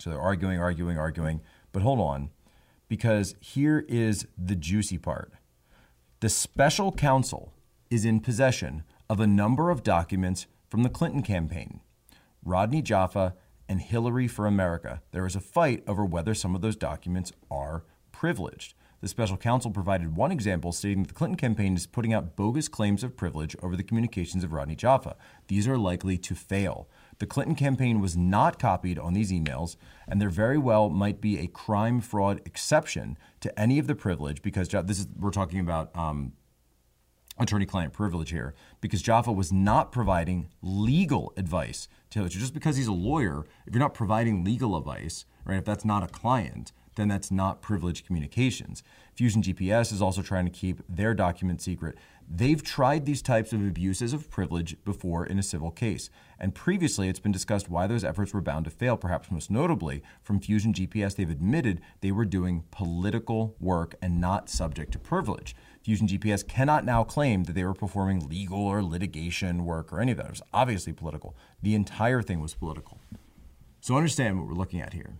So 0.00 0.10
they're 0.10 0.20
arguing, 0.20 0.58
arguing, 0.58 0.98
arguing. 0.98 1.40
But 1.72 1.82
hold 1.82 2.00
on, 2.00 2.30
because 2.88 3.36
here 3.40 3.84
is 3.88 4.26
the 4.36 4.56
juicy 4.56 4.98
part. 4.98 5.32
The 6.20 6.28
special 6.28 6.90
counsel 6.90 7.54
is 7.90 8.04
in 8.04 8.20
possession 8.20 8.82
of 9.08 9.20
a 9.20 9.26
number 9.26 9.70
of 9.70 9.82
documents 9.82 10.46
from 10.68 10.82
the 10.82 10.90
Clinton 10.90 11.22
campaign. 11.22 11.80
Rodney 12.44 12.82
Joffe 12.82 13.32
and 13.68 13.80
Hillary 13.80 14.28
for 14.28 14.46
America. 14.46 15.02
There 15.12 15.26
is 15.26 15.36
a 15.36 15.40
fight 15.40 15.82
over 15.86 16.04
whether 16.04 16.34
some 16.34 16.54
of 16.54 16.60
those 16.60 16.76
documents 16.76 17.32
are 17.50 17.84
privileged. 18.12 18.74
The 19.00 19.08
special 19.08 19.36
counsel 19.36 19.70
provided 19.70 20.16
one 20.16 20.32
example 20.32 20.72
stating 20.72 21.02
that 21.02 21.08
the 21.08 21.14
Clinton 21.14 21.36
campaign 21.36 21.76
is 21.76 21.86
putting 21.86 22.12
out 22.12 22.34
bogus 22.34 22.66
claims 22.66 23.04
of 23.04 23.16
privilege 23.16 23.54
over 23.62 23.76
the 23.76 23.84
communications 23.84 24.42
of 24.42 24.52
Rodney 24.52 24.74
Joffe. 24.74 25.14
These 25.46 25.68
are 25.68 25.78
likely 25.78 26.18
to 26.18 26.34
fail. 26.34 26.88
The 27.18 27.26
Clinton 27.26 27.54
campaign 27.54 28.00
was 28.00 28.16
not 28.16 28.58
copied 28.58 28.98
on 28.98 29.12
these 29.12 29.30
emails, 29.30 29.76
and 30.08 30.20
there 30.20 30.30
very 30.30 30.58
well 30.58 30.90
might 30.90 31.20
be 31.20 31.38
a 31.38 31.46
crime 31.46 32.00
fraud 32.00 32.40
exception 32.44 33.16
to 33.40 33.56
any 33.58 33.78
of 33.78 33.86
the 33.86 33.94
privilege 33.94 34.42
because 34.42 34.68
this 34.68 34.98
is 34.98 35.06
we're 35.16 35.30
talking 35.30 35.60
about 35.60 35.96
um, 35.96 36.32
attorney 37.38 37.66
client 37.66 37.92
privilege 37.92 38.30
here 38.30 38.54
because 38.80 39.02
Joffe 39.02 39.34
was 39.34 39.52
not 39.52 39.92
providing 39.92 40.48
legal 40.62 41.32
advice 41.36 41.88
to 42.10 42.18
Hillary. 42.20 42.30
Just 42.30 42.54
because 42.54 42.76
he's 42.76 42.86
a 42.86 42.92
lawyer, 42.92 43.44
if 43.66 43.74
you're 43.74 43.80
not 43.80 43.94
providing 43.94 44.44
legal 44.44 44.76
advice, 44.76 45.24
right, 45.44 45.58
if 45.58 45.64
that's 45.64 45.84
not 45.84 46.02
a 46.02 46.08
client, 46.08 46.72
then 46.98 47.08
that's 47.08 47.30
not 47.30 47.62
privileged 47.62 48.04
communications. 48.06 48.82
Fusion 49.14 49.40
GPS 49.40 49.92
is 49.92 50.02
also 50.02 50.20
trying 50.20 50.44
to 50.44 50.50
keep 50.50 50.82
their 50.88 51.14
document 51.14 51.62
secret. 51.62 51.96
They've 52.30 52.62
tried 52.62 53.06
these 53.06 53.22
types 53.22 53.52
of 53.52 53.60
abuses 53.60 54.12
of 54.12 54.30
privilege 54.30 54.76
before 54.84 55.24
in 55.24 55.38
a 55.38 55.42
civil 55.42 55.70
case. 55.70 56.10
And 56.38 56.54
previously, 56.54 57.08
it's 57.08 57.20
been 57.20 57.32
discussed 57.32 57.70
why 57.70 57.86
those 57.86 58.04
efforts 58.04 58.34
were 58.34 58.42
bound 58.42 58.66
to 58.66 58.70
fail. 58.70 58.96
Perhaps 58.96 59.30
most 59.30 59.50
notably, 59.50 60.02
from 60.22 60.40
Fusion 60.40 60.74
GPS, 60.74 61.16
they've 61.16 61.30
admitted 61.30 61.80
they 62.00 62.12
were 62.12 62.26
doing 62.26 62.64
political 62.70 63.56
work 63.58 63.94
and 64.02 64.20
not 64.20 64.50
subject 64.50 64.92
to 64.92 64.98
privilege. 64.98 65.56
Fusion 65.88 66.06
GPS 66.06 66.46
cannot 66.46 66.84
now 66.84 67.02
claim 67.02 67.44
that 67.44 67.54
they 67.54 67.64
were 67.64 67.72
performing 67.72 68.28
legal 68.28 68.58
or 68.60 68.82
litigation 68.82 69.64
work 69.64 69.90
or 69.90 70.02
any 70.02 70.12
of 70.12 70.18
that. 70.18 70.26
It 70.26 70.32
was 70.32 70.42
obviously 70.52 70.92
political. 70.92 71.34
The 71.62 71.74
entire 71.74 72.20
thing 72.20 72.40
was 72.40 72.52
political. 72.52 73.00
So 73.80 73.96
understand 73.96 74.38
what 74.38 74.46
we're 74.46 74.52
looking 74.52 74.82
at 74.82 74.92
here. 74.92 75.14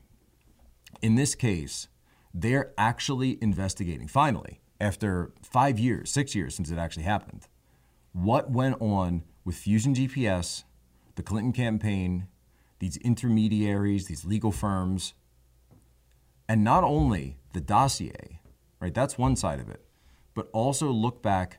In 1.00 1.14
this 1.14 1.34
case, 1.34 1.88
they're 2.34 2.74
actually 2.76 3.38
investigating, 3.40 4.08
finally, 4.08 4.60
after 4.78 5.32
five 5.42 5.78
years, 5.78 6.10
six 6.10 6.34
years 6.34 6.54
since 6.54 6.70
it 6.70 6.76
actually 6.76 7.04
happened, 7.04 7.48
what 8.12 8.50
went 8.50 8.76
on 8.78 9.22
with 9.46 9.56
Fusion 9.56 9.94
GPS, 9.94 10.64
the 11.14 11.22
Clinton 11.22 11.54
campaign, 11.54 12.28
these 12.78 12.98
intermediaries, 12.98 14.04
these 14.04 14.26
legal 14.26 14.52
firms, 14.52 15.14
and 16.46 16.62
not 16.62 16.84
only 16.84 17.38
the 17.54 17.62
dossier, 17.62 18.42
right? 18.80 18.92
That's 18.92 19.16
one 19.16 19.34
side 19.34 19.60
of 19.60 19.70
it 19.70 19.82
but 20.38 20.48
also 20.52 20.88
look 20.92 21.20
back 21.20 21.58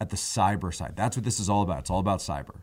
at 0.00 0.08
the 0.08 0.16
cyber 0.16 0.74
side. 0.74 0.96
That's 0.96 1.14
what 1.14 1.26
this 1.26 1.38
is 1.38 1.50
all 1.50 1.60
about. 1.60 1.80
It's 1.80 1.90
all 1.90 1.98
about 1.98 2.20
cyber. 2.20 2.62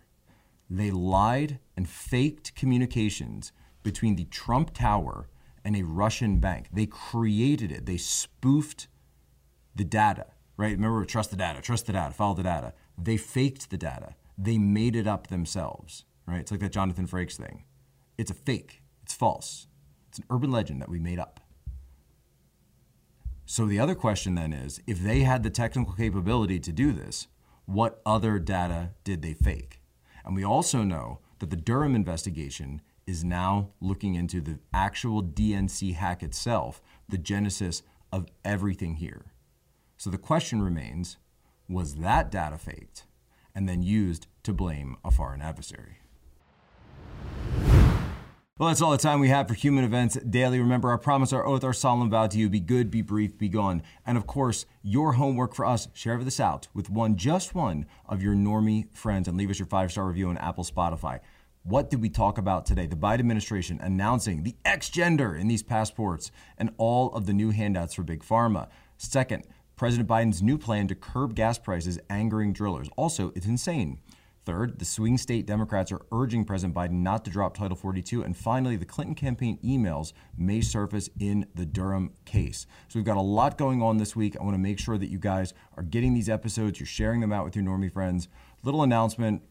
They 0.71 0.89
lied 0.89 1.59
and 1.77 1.87
faked 1.87 2.55
communications 2.55 3.51
between 3.83 4.15
the 4.15 4.23
Trump 4.23 4.73
Tower 4.73 5.29
and 5.63 5.75
a 5.75 5.83
Russian 5.83 6.39
bank. 6.39 6.69
They 6.73 6.87
created 6.87 7.71
it. 7.71 7.85
They 7.85 7.97
spoofed 7.97 8.87
the 9.75 9.83
data, 9.83 10.25
right? 10.57 10.71
Remember, 10.71 11.05
trust 11.05 11.29
the 11.29 11.37
data, 11.37 11.61
trust 11.61 11.85
the 11.85 11.93
data, 11.93 12.11
follow 12.11 12.33
the 12.33 12.41
data. 12.41 12.73
They 12.97 13.17
faked 13.17 13.69
the 13.69 13.77
data. 13.77 14.15
They 14.39 14.57
made 14.57 14.95
it 14.95 15.05
up 15.05 15.27
themselves, 15.27 16.05
right? 16.25 16.39
It's 16.39 16.49
like 16.49 16.61
that 16.61 16.71
Jonathan 16.71 17.07
Frakes 17.07 17.35
thing. 17.35 17.65
It's 18.17 18.31
a 18.31 18.33
fake. 18.33 18.81
It's 19.03 19.13
false. 19.13 19.67
It's 20.09 20.17
an 20.17 20.25
urban 20.31 20.49
legend 20.49 20.81
that 20.81 20.89
we 20.89 20.97
made 20.97 21.19
up. 21.19 21.39
So 23.51 23.65
the 23.65 23.79
other 23.79 23.95
question 23.95 24.35
then 24.35 24.53
is 24.53 24.79
if 24.87 24.99
they 24.99 25.23
had 25.23 25.43
the 25.43 25.49
technical 25.49 25.93
capability 25.93 26.57
to 26.61 26.71
do 26.71 26.93
this, 26.93 27.27
what 27.65 28.01
other 28.05 28.39
data 28.39 28.91
did 29.03 29.21
they 29.21 29.33
fake? 29.33 29.81
And 30.23 30.37
we 30.37 30.45
also 30.45 30.83
know 30.83 31.19
that 31.39 31.49
the 31.49 31.57
Durham 31.57 31.93
investigation 31.93 32.81
is 33.05 33.25
now 33.25 33.71
looking 33.81 34.15
into 34.15 34.39
the 34.39 34.59
actual 34.73 35.21
DNC 35.21 35.95
hack 35.95 36.23
itself, 36.23 36.81
the 37.09 37.17
genesis 37.17 37.83
of 38.09 38.27
everything 38.45 38.95
here. 38.95 39.33
So 39.97 40.09
the 40.09 40.17
question 40.17 40.61
remains 40.61 41.17
was 41.67 41.95
that 41.95 42.31
data 42.31 42.57
faked 42.57 43.03
and 43.53 43.67
then 43.67 43.83
used 43.83 44.27
to 44.43 44.53
blame 44.53 44.95
a 45.03 45.11
foreign 45.11 45.41
adversary? 45.41 45.97
Well, 48.61 48.67
that's 48.67 48.83
all 48.83 48.91
the 48.91 48.97
time 48.99 49.19
we 49.19 49.29
have 49.29 49.47
for 49.47 49.55
Human 49.55 49.83
Events 49.83 50.17
Daily. 50.17 50.59
Remember, 50.59 50.91
our 50.91 50.99
promise, 50.99 51.33
our 51.33 51.43
oath, 51.47 51.63
our 51.63 51.73
solemn 51.73 52.11
vow 52.11 52.27
to 52.27 52.37
you 52.37 52.47
be 52.47 52.59
good, 52.59 52.91
be 52.91 53.01
brief, 53.01 53.35
be 53.35 53.49
gone. 53.49 53.81
And 54.05 54.19
of 54.19 54.27
course, 54.27 54.67
your 54.83 55.13
homework 55.13 55.55
for 55.55 55.65
us 55.65 55.87
share 55.93 56.23
this 56.23 56.39
out 56.39 56.67
with 56.71 56.87
one, 56.87 57.15
just 57.15 57.55
one 57.55 57.87
of 58.07 58.21
your 58.21 58.35
normie 58.35 58.95
friends 58.95 59.27
and 59.27 59.35
leave 59.35 59.49
us 59.49 59.57
your 59.57 59.65
five 59.65 59.91
star 59.91 60.05
review 60.05 60.29
on 60.29 60.37
Apple, 60.37 60.63
Spotify. 60.63 61.21
What 61.63 61.89
did 61.89 62.03
we 62.03 62.09
talk 62.09 62.37
about 62.37 62.67
today? 62.67 62.85
The 62.85 62.95
Biden 62.95 63.21
administration 63.21 63.79
announcing 63.81 64.43
the 64.43 64.55
X 64.63 64.89
gender 64.89 65.33
in 65.33 65.47
these 65.47 65.63
passports 65.63 66.31
and 66.55 66.69
all 66.77 67.11
of 67.15 67.25
the 67.25 67.33
new 67.33 67.49
handouts 67.49 67.95
for 67.95 68.03
Big 68.03 68.23
Pharma. 68.23 68.67
Second, 68.95 69.47
President 69.75 70.07
Biden's 70.07 70.43
new 70.43 70.59
plan 70.59 70.87
to 70.87 70.93
curb 70.93 71.33
gas 71.33 71.57
prices 71.57 71.97
angering 72.11 72.53
drillers. 72.53 72.89
Also, 72.95 73.31
it's 73.33 73.47
insane. 73.47 73.97
Third, 74.43 74.79
the 74.79 74.85
swing 74.85 75.17
state 75.19 75.45
Democrats 75.45 75.91
are 75.91 76.01
urging 76.11 76.45
President 76.45 76.75
Biden 76.75 77.03
not 77.03 77.23
to 77.25 77.31
drop 77.31 77.55
Title 77.55 77.77
42. 77.77 78.23
And 78.23 78.35
finally, 78.35 78.75
the 78.75 78.85
Clinton 78.85 79.13
campaign 79.13 79.59
emails 79.63 80.13
may 80.35 80.61
surface 80.61 81.09
in 81.19 81.45
the 81.53 81.65
Durham 81.65 82.13
case. 82.25 82.65
So 82.87 82.97
we've 82.97 83.05
got 83.05 83.17
a 83.17 83.21
lot 83.21 83.57
going 83.57 83.83
on 83.83 83.97
this 83.97 84.15
week. 84.15 84.35
I 84.39 84.43
want 84.43 84.55
to 84.55 84.59
make 84.59 84.79
sure 84.79 84.97
that 84.97 85.09
you 85.09 85.19
guys 85.19 85.53
are 85.77 85.83
getting 85.83 86.15
these 86.15 86.29
episodes, 86.29 86.79
you're 86.79 86.87
sharing 86.87 87.21
them 87.21 87.31
out 87.31 87.45
with 87.45 87.55
your 87.55 87.63
normie 87.63 87.91
friends. 87.91 88.27
Little 88.63 88.81
announcement 88.81 89.43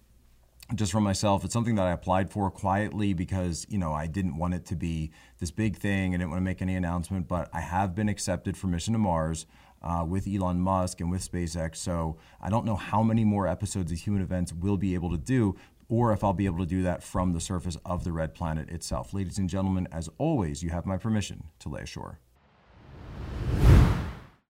just 0.74 0.92
from 0.92 1.04
myself. 1.04 1.44
It's 1.44 1.52
something 1.52 1.74
that 1.76 1.86
I 1.86 1.92
applied 1.92 2.30
for 2.30 2.50
quietly 2.50 3.12
because, 3.12 3.66
you 3.68 3.78
know, 3.78 3.92
I 3.92 4.06
didn't 4.06 4.36
want 4.36 4.54
it 4.54 4.66
to 4.66 4.76
be 4.76 5.10
this 5.38 5.50
big 5.50 5.76
thing. 5.76 6.14
I 6.14 6.18
didn't 6.18 6.30
want 6.30 6.40
to 6.40 6.44
make 6.44 6.62
any 6.62 6.76
announcement, 6.76 7.28
but 7.28 7.48
I 7.52 7.60
have 7.60 7.94
been 7.94 8.08
accepted 8.08 8.56
for 8.56 8.66
Mission 8.66 8.92
to 8.92 8.98
Mars 8.98 9.46
uh, 9.82 10.04
with 10.06 10.26
Elon 10.26 10.60
Musk 10.60 11.00
and 11.00 11.10
with 11.10 11.28
SpaceX. 11.28 11.76
So 11.76 12.16
I 12.40 12.50
don't 12.50 12.64
know 12.64 12.76
how 12.76 13.02
many 13.02 13.24
more 13.24 13.46
episodes 13.46 13.92
of 13.92 13.98
Human 13.98 14.22
Events 14.22 14.52
we'll 14.52 14.76
be 14.76 14.94
able 14.94 15.10
to 15.10 15.18
do, 15.18 15.56
or 15.88 16.12
if 16.12 16.22
I'll 16.22 16.32
be 16.32 16.46
able 16.46 16.58
to 16.58 16.66
do 16.66 16.82
that 16.82 17.02
from 17.02 17.32
the 17.32 17.40
surface 17.40 17.76
of 17.84 18.04
the 18.04 18.12
red 18.12 18.34
planet 18.34 18.68
itself. 18.70 19.12
Ladies 19.12 19.38
and 19.38 19.48
gentlemen, 19.48 19.88
as 19.90 20.08
always, 20.18 20.62
you 20.62 20.70
have 20.70 20.86
my 20.86 20.96
permission 20.96 21.44
to 21.60 21.68
lay 21.68 21.82
ashore. 21.82 22.20